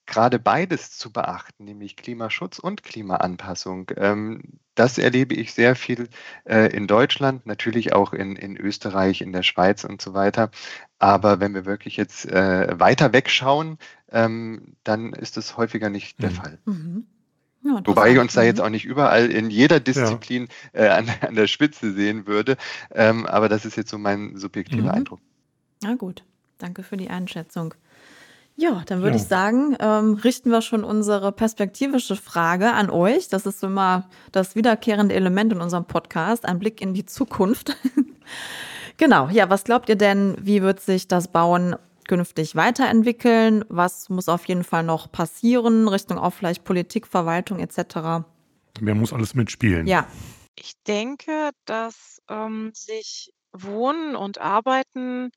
[0.07, 4.41] grade beides zu beachten, nämlich Klimaschutz und Klimaanpassung, ähm,
[4.75, 6.09] das erlebe ich sehr viel,
[6.45, 10.51] äh, in Deutschland, natürlich auch in in Österreich, in der Schweiz und so weiter.
[10.99, 13.79] Aber wenn wir wirklich jetzt, äh, weiter wegschauen,
[14.11, 16.33] ähm, dann ist das häufiger nicht der Mhm.
[16.33, 16.59] Fall.
[16.65, 17.07] Mhm.
[17.67, 18.63] Ja, Wobei ich uns da jetzt Mhm.
[18.65, 19.79] auch nicht überall in jeder Ja.
[19.81, 22.55] Disziplin, äh, an an der Spitze sehen würde,
[22.93, 24.89] ähm, aber das ist jetzt so mein subjektiver Mhm.
[24.89, 25.19] Eindruck.
[25.83, 26.23] Na gut,
[26.57, 27.73] danke für die Einschätzung.
[28.59, 29.27] Ja, dann würde ich Ja.
[29.27, 33.27] sagen, ähm, richten wir schon unsere perspektivische Frage an euch.
[33.29, 37.75] Das ist so immer das wiederkehrende Element in unserem Podcast, ein Blick in die Zukunft.
[38.97, 41.75] Genau, ja, was glaubt ihr denn, wie wird sich das Bauen
[42.07, 43.65] künftig weiterentwickeln?
[43.69, 48.25] Was muss auf jeden Fall noch passieren, Richtung auch vielleicht Politik, Verwaltung et cetera?
[48.79, 49.87] Wer muss alles mitspielen?
[49.87, 50.07] Ja.
[50.59, 55.29] Ich denke, dass, ähm, sich Wohnen und Arbeiten,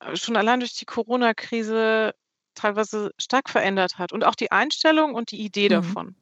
[0.00, 2.14] äh, schon allein durch die Corona-Krise
[2.54, 5.72] teilweise stark verändert hat und auch die Einstellung und die Idee Mhm.
[5.74, 6.16] davon.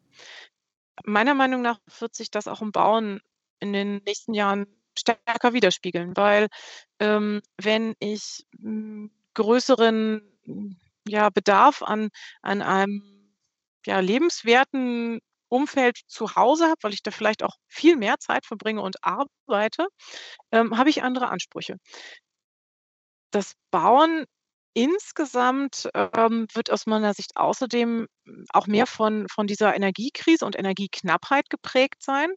[1.05, 3.21] Meiner Meinung nach wird sich das auch im Bauen
[3.61, 4.67] in den nächsten Jahren
[4.99, 6.49] stärker widerspiegeln, weil,
[6.99, 10.23] ähm, wenn ich, hm, größeren,
[11.07, 12.11] ja, Bedarf an
[12.43, 13.35] an einem,
[13.87, 18.83] ja, lebenswerten Umfeld zu Hause habe, weil ich da vielleicht auch viel mehr Zeit verbringe
[18.83, 19.89] und arbeite,
[20.53, 21.77] ähm, habe ich andere Ansprüche.
[23.33, 24.25] Das Bauen
[24.75, 30.57] insgesamt, ähm, wird aus meiner Sicht außerdem, hm, auch mehr von von dieser Energiekrise und
[30.59, 32.31] Energieknappheit geprägt sein.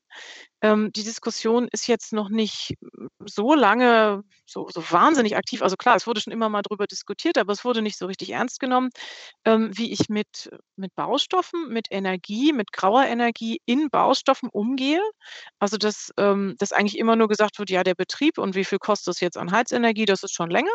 [0.62, 5.62] Ähm, die Diskussion ist jetzt noch nicht, hm, so lange so so wahnsinnig aktiv.
[5.62, 8.32] Also klar, es wurde schon immer mal drüber diskutiert, aber es wurde nicht so richtig
[8.32, 8.90] ernst genommen,
[9.46, 15.02] ähm, wie ich mit mit Baustoffen, mit Energie, mit grauer Energie in Baustoffen umgehe.
[15.60, 18.80] Also, dass ähm, dass eigentlich immer nur gesagt wird: „Ja, der Betrieb und wie viel
[18.80, 20.72] kostet es jetzt an Heizenergie, das ist schon länger.“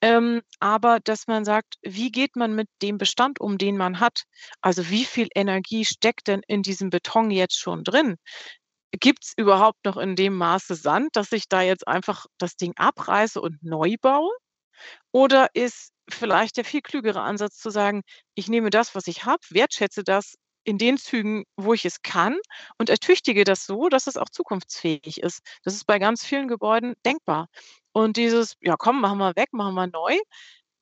[0.00, 4.24] Ähm, aber dass man sagt, wie geht man mit dem Bestand um, den man hat?
[4.60, 8.16] Also wie viel Energie steckt denn in diesem Beton jetzt schon drin?
[8.92, 12.74] Gibt es überhaupt noch in dem Maße Sand, dass ich da jetzt einfach das Ding
[12.76, 14.30] abreiße und neu baue?
[15.12, 18.02] Oder ist vielleicht der viel klügere Ansatz zu sagen,
[18.34, 22.36] ich nehme das, was ich habe, wertschätze das in den Zügen, wo ich es kann
[22.78, 25.40] und ertüchtige das so, dass es auch zukunftsfähig ist.
[25.64, 27.48] Das ist bei ganz vielen Gebäuden denkbar.
[27.98, 30.16] Und dieses, ja komm, machen wir weg, machen wir neu,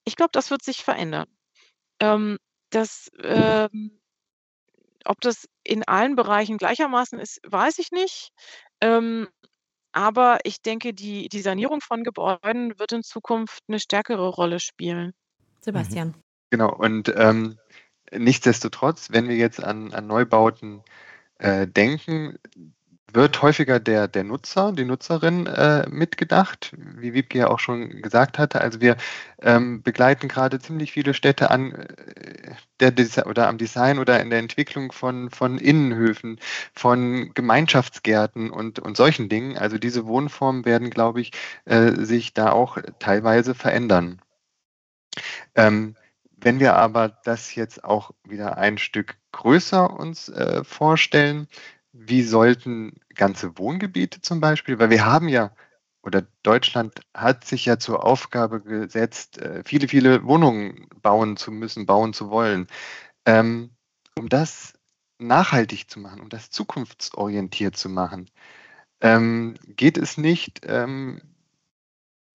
[0.04, 1.26] ich glaube, das wird sich verändern.
[1.98, 2.36] Ähm,
[2.68, 3.98] das, ähm,
[5.06, 8.32] ob das in allen Bereichen gleichermaßen ist, weiß ich nicht.
[8.82, 9.28] Ähm,
[9.92, 15.14] aber ich denke, die, die Sanierung von Gebäuden wird in Zukunft eine stärkere Rolle spielen.
[15.62, 16.14] Sebastian.
[16.50, 17.58] Genau, und ähm,
[18.12, 20.82] nichtsdestotrotz, wenn wir jetzt an, an Neubauten
[21.38, 22.38] äh, denken,
[23.12, 28.38] wird häufiger der, der Nutzer, die Nutzerin äh, mitgedacht, wie Wiebke ja auch schon gesagt
[28.38, 28.60] hatte.
[28.60, 28.96] Also wir
[29.40, 34.40] ähm, begleiten gerade ziemlich viele Städte an äh, der oder am Design oder in der
[34.40, 36.38] Entwicklung von, von Innenhöfen,
[36.74, 39.56] von Gemeinschaftsgärten und, und solchen Dingen.
[39.56, 41.32] Also diese Wohnformen werden, glaube ich,
[41.64, 44.20] äh, sich da auch teilweise verändern.
[45.54, 45.96] Ähm,
[46.38, 51.48] wenn wir aber das jetzt auch wieder ein Stück größer uns äh, vorstellen,
[51.98, 55.52] wie sollten ganze Wohngebiete zum Beispiel, weil wir haben ja,
[56.02, 61.86] oder Deutschland hat sich ja zur Aufgabe gesetzt, äh, viele, viele Wohnungen bauen zu müssen,
[61.86, 62.66] bauen zu wollen.
[63.26, 63.70] Ähm,
[64.18, 64.74] um das
[65.18, 68.30] nachhaltig zu machen, um das zukunftsorientiert zu machen,
[69.00, 71.20] ähm, geht es nicht, ähm,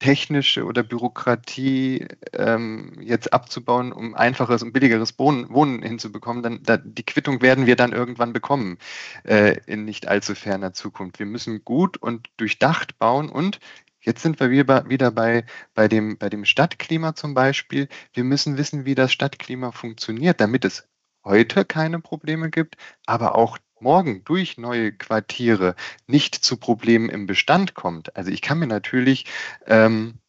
[0.01, 7.05] technische oder Bürokratie ähm, jetzt abzubauen, um einfaches und billigeres Wohnen, hinzubekommen, dann da, die
[7.05, 8.79] Quittung werden wir dann irgendwann bekommen
[9.23, 11.19] äh, in nicht allzu ferner Zukunft.
[11.19, 13.59] Wir müssen gut und durchdacht bauen und
[14.03, 15.45] Jetzt sind wir wieder, wieder bei,
[15.75, 17.87] bei, dem, bei dem Stadtklima zum Beispiel.
[18.13, 20.87] Wir müssen wissen, wie das Stadtklima funktioniert, damit es
[21.23, 25.75] heute keine Probleme gibt, aber auch morgen durch neue Quartiere
[26.07, 28.15] nicht zu Problemen im Bestand kommt.
[28.15, 29.25] Also ich kann mir natürlich,
[29.67, 30.19] ähm,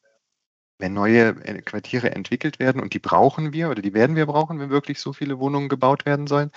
[0.79, 4.59] wenn neue äh, Quartiere entwickelt werden und die brauchen wir oder die werden wir brauchen,
[4.59, 6.51] wenn wirklich so viele Wohnungen gebaut werden sollen,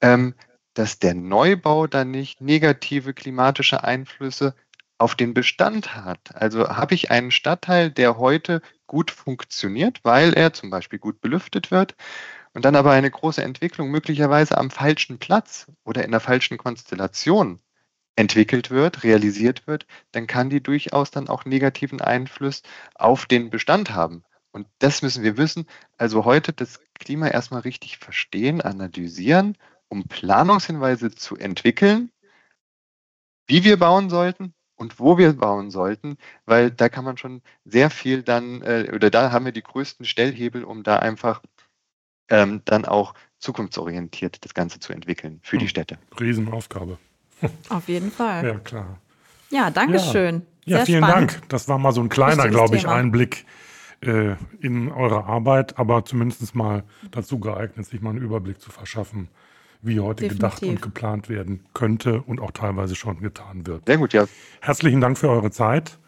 [0.00, 0.34] ähm,
[0.74, 4.54] dass der Neubau dann nicht negative klimatische Einflüsse
[4.98, 6.34] auf den Bestand hat.
[6.34, 11.70] Also habe ich einen Stadtteil, der heute gut funktioniert, weil er zum Beispiel gut belüftet
[11.70, 11.96] wird
[12.56, 17.60] und dann aber eine große Entwicklung möglicherweise am falschen Platz oder in der falschen Konstellation
[18.16, 22.62] entwickelt wird, realisiert wird, dann kann die durchaus dann auch negativen Einfluss
[22.94, 24.24] auf den Bestand haben.
[24.52, 25.66] Und das müssen wir wissen.
[25.98, 32.10] Also heute das Klima erstmal richtig verstehen, analysieren, um Planungshinweise zu entwickeln,
[33.46, 37.90] wie wir bauen sollten und wo wir bauen sollten, weil da kann man schon sehr
[37.90, 41.42] viel dann, äh, oder da haben wir die größten Stellhebel, um da einfach
[42.28, 45.60] ähm, dann auch zukunftsorientiert das Ganze zu entwickeln für hm.
[45.60, 45.98] die Städte.
[46.18, 46.98] Riesenaufgabe.
[47.68, 48.46] Auf jeden Fall.
[48.46, 48.98] Ja, klar.
[49.50, 50.42] Ja, danke schön.
[50.64, 51.32] Ja, vielen spannend.
[51.32, 51.48] Dank.
[51.48, 52.96] Das war mal so ein kleiner, glaube ich, Thema.
[52.96, 53.44] Einblick
[54.00, 59.28] äh, in eure Arbeit, aber zumindest mal dazu geeignet, sich mal einen Überblick zu verschaffen,
[59.82, 60.38] wie heute Definitiv.
[60.38, 63.86] gedacht und geplant werden könnte und auch teilweise schon getan wird.
[63.86, 64.26] Sehr gut, ja.
[64.60, 65.98] Herzlichen Dank für eure Zeit.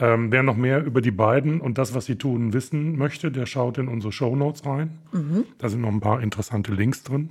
[0.00, 3.46] Ähm, wer noch mehr über die beiden und das, was sie tun, wissen möchte, der
[3.46, 4.98] schaut in unsere Show Notes rein.
[5.12, 5.44] Mhm.
[5.58, 7.30] Da sind noch ein paar interessante Links drin.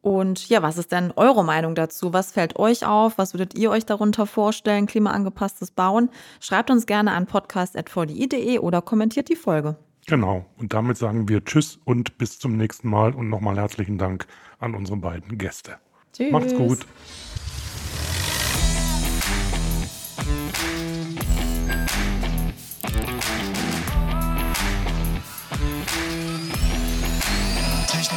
[0.00, 2.12] Und ja, was ist denn eure Meinung dazu?
[2.12, 3.18] Was fällt euch auf?
[3.18, 4.86] Was würdet ihr euch darunter vorstellen?
[4.86, 6.10] Klimaangepasstes Bauen?
[6.40, 9.76] Schreibt uns gerne an podcast.vdi.de oder kommentiert die Folge.
[10.06, 10.46] Genau.
[10.56, 14.26] Und damit sagen wir Tschüss und bis zum nächsten Mal und nochmal herzlichen Dank
[14.58, 15.76] an unsere beiden Gäste.
[16.12, 16.32] Tschüss.
[16.32, 16.86] Macht's gut.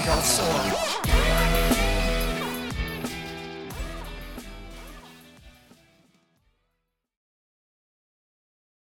[0.02, 1.11] Technik aufs Ohr.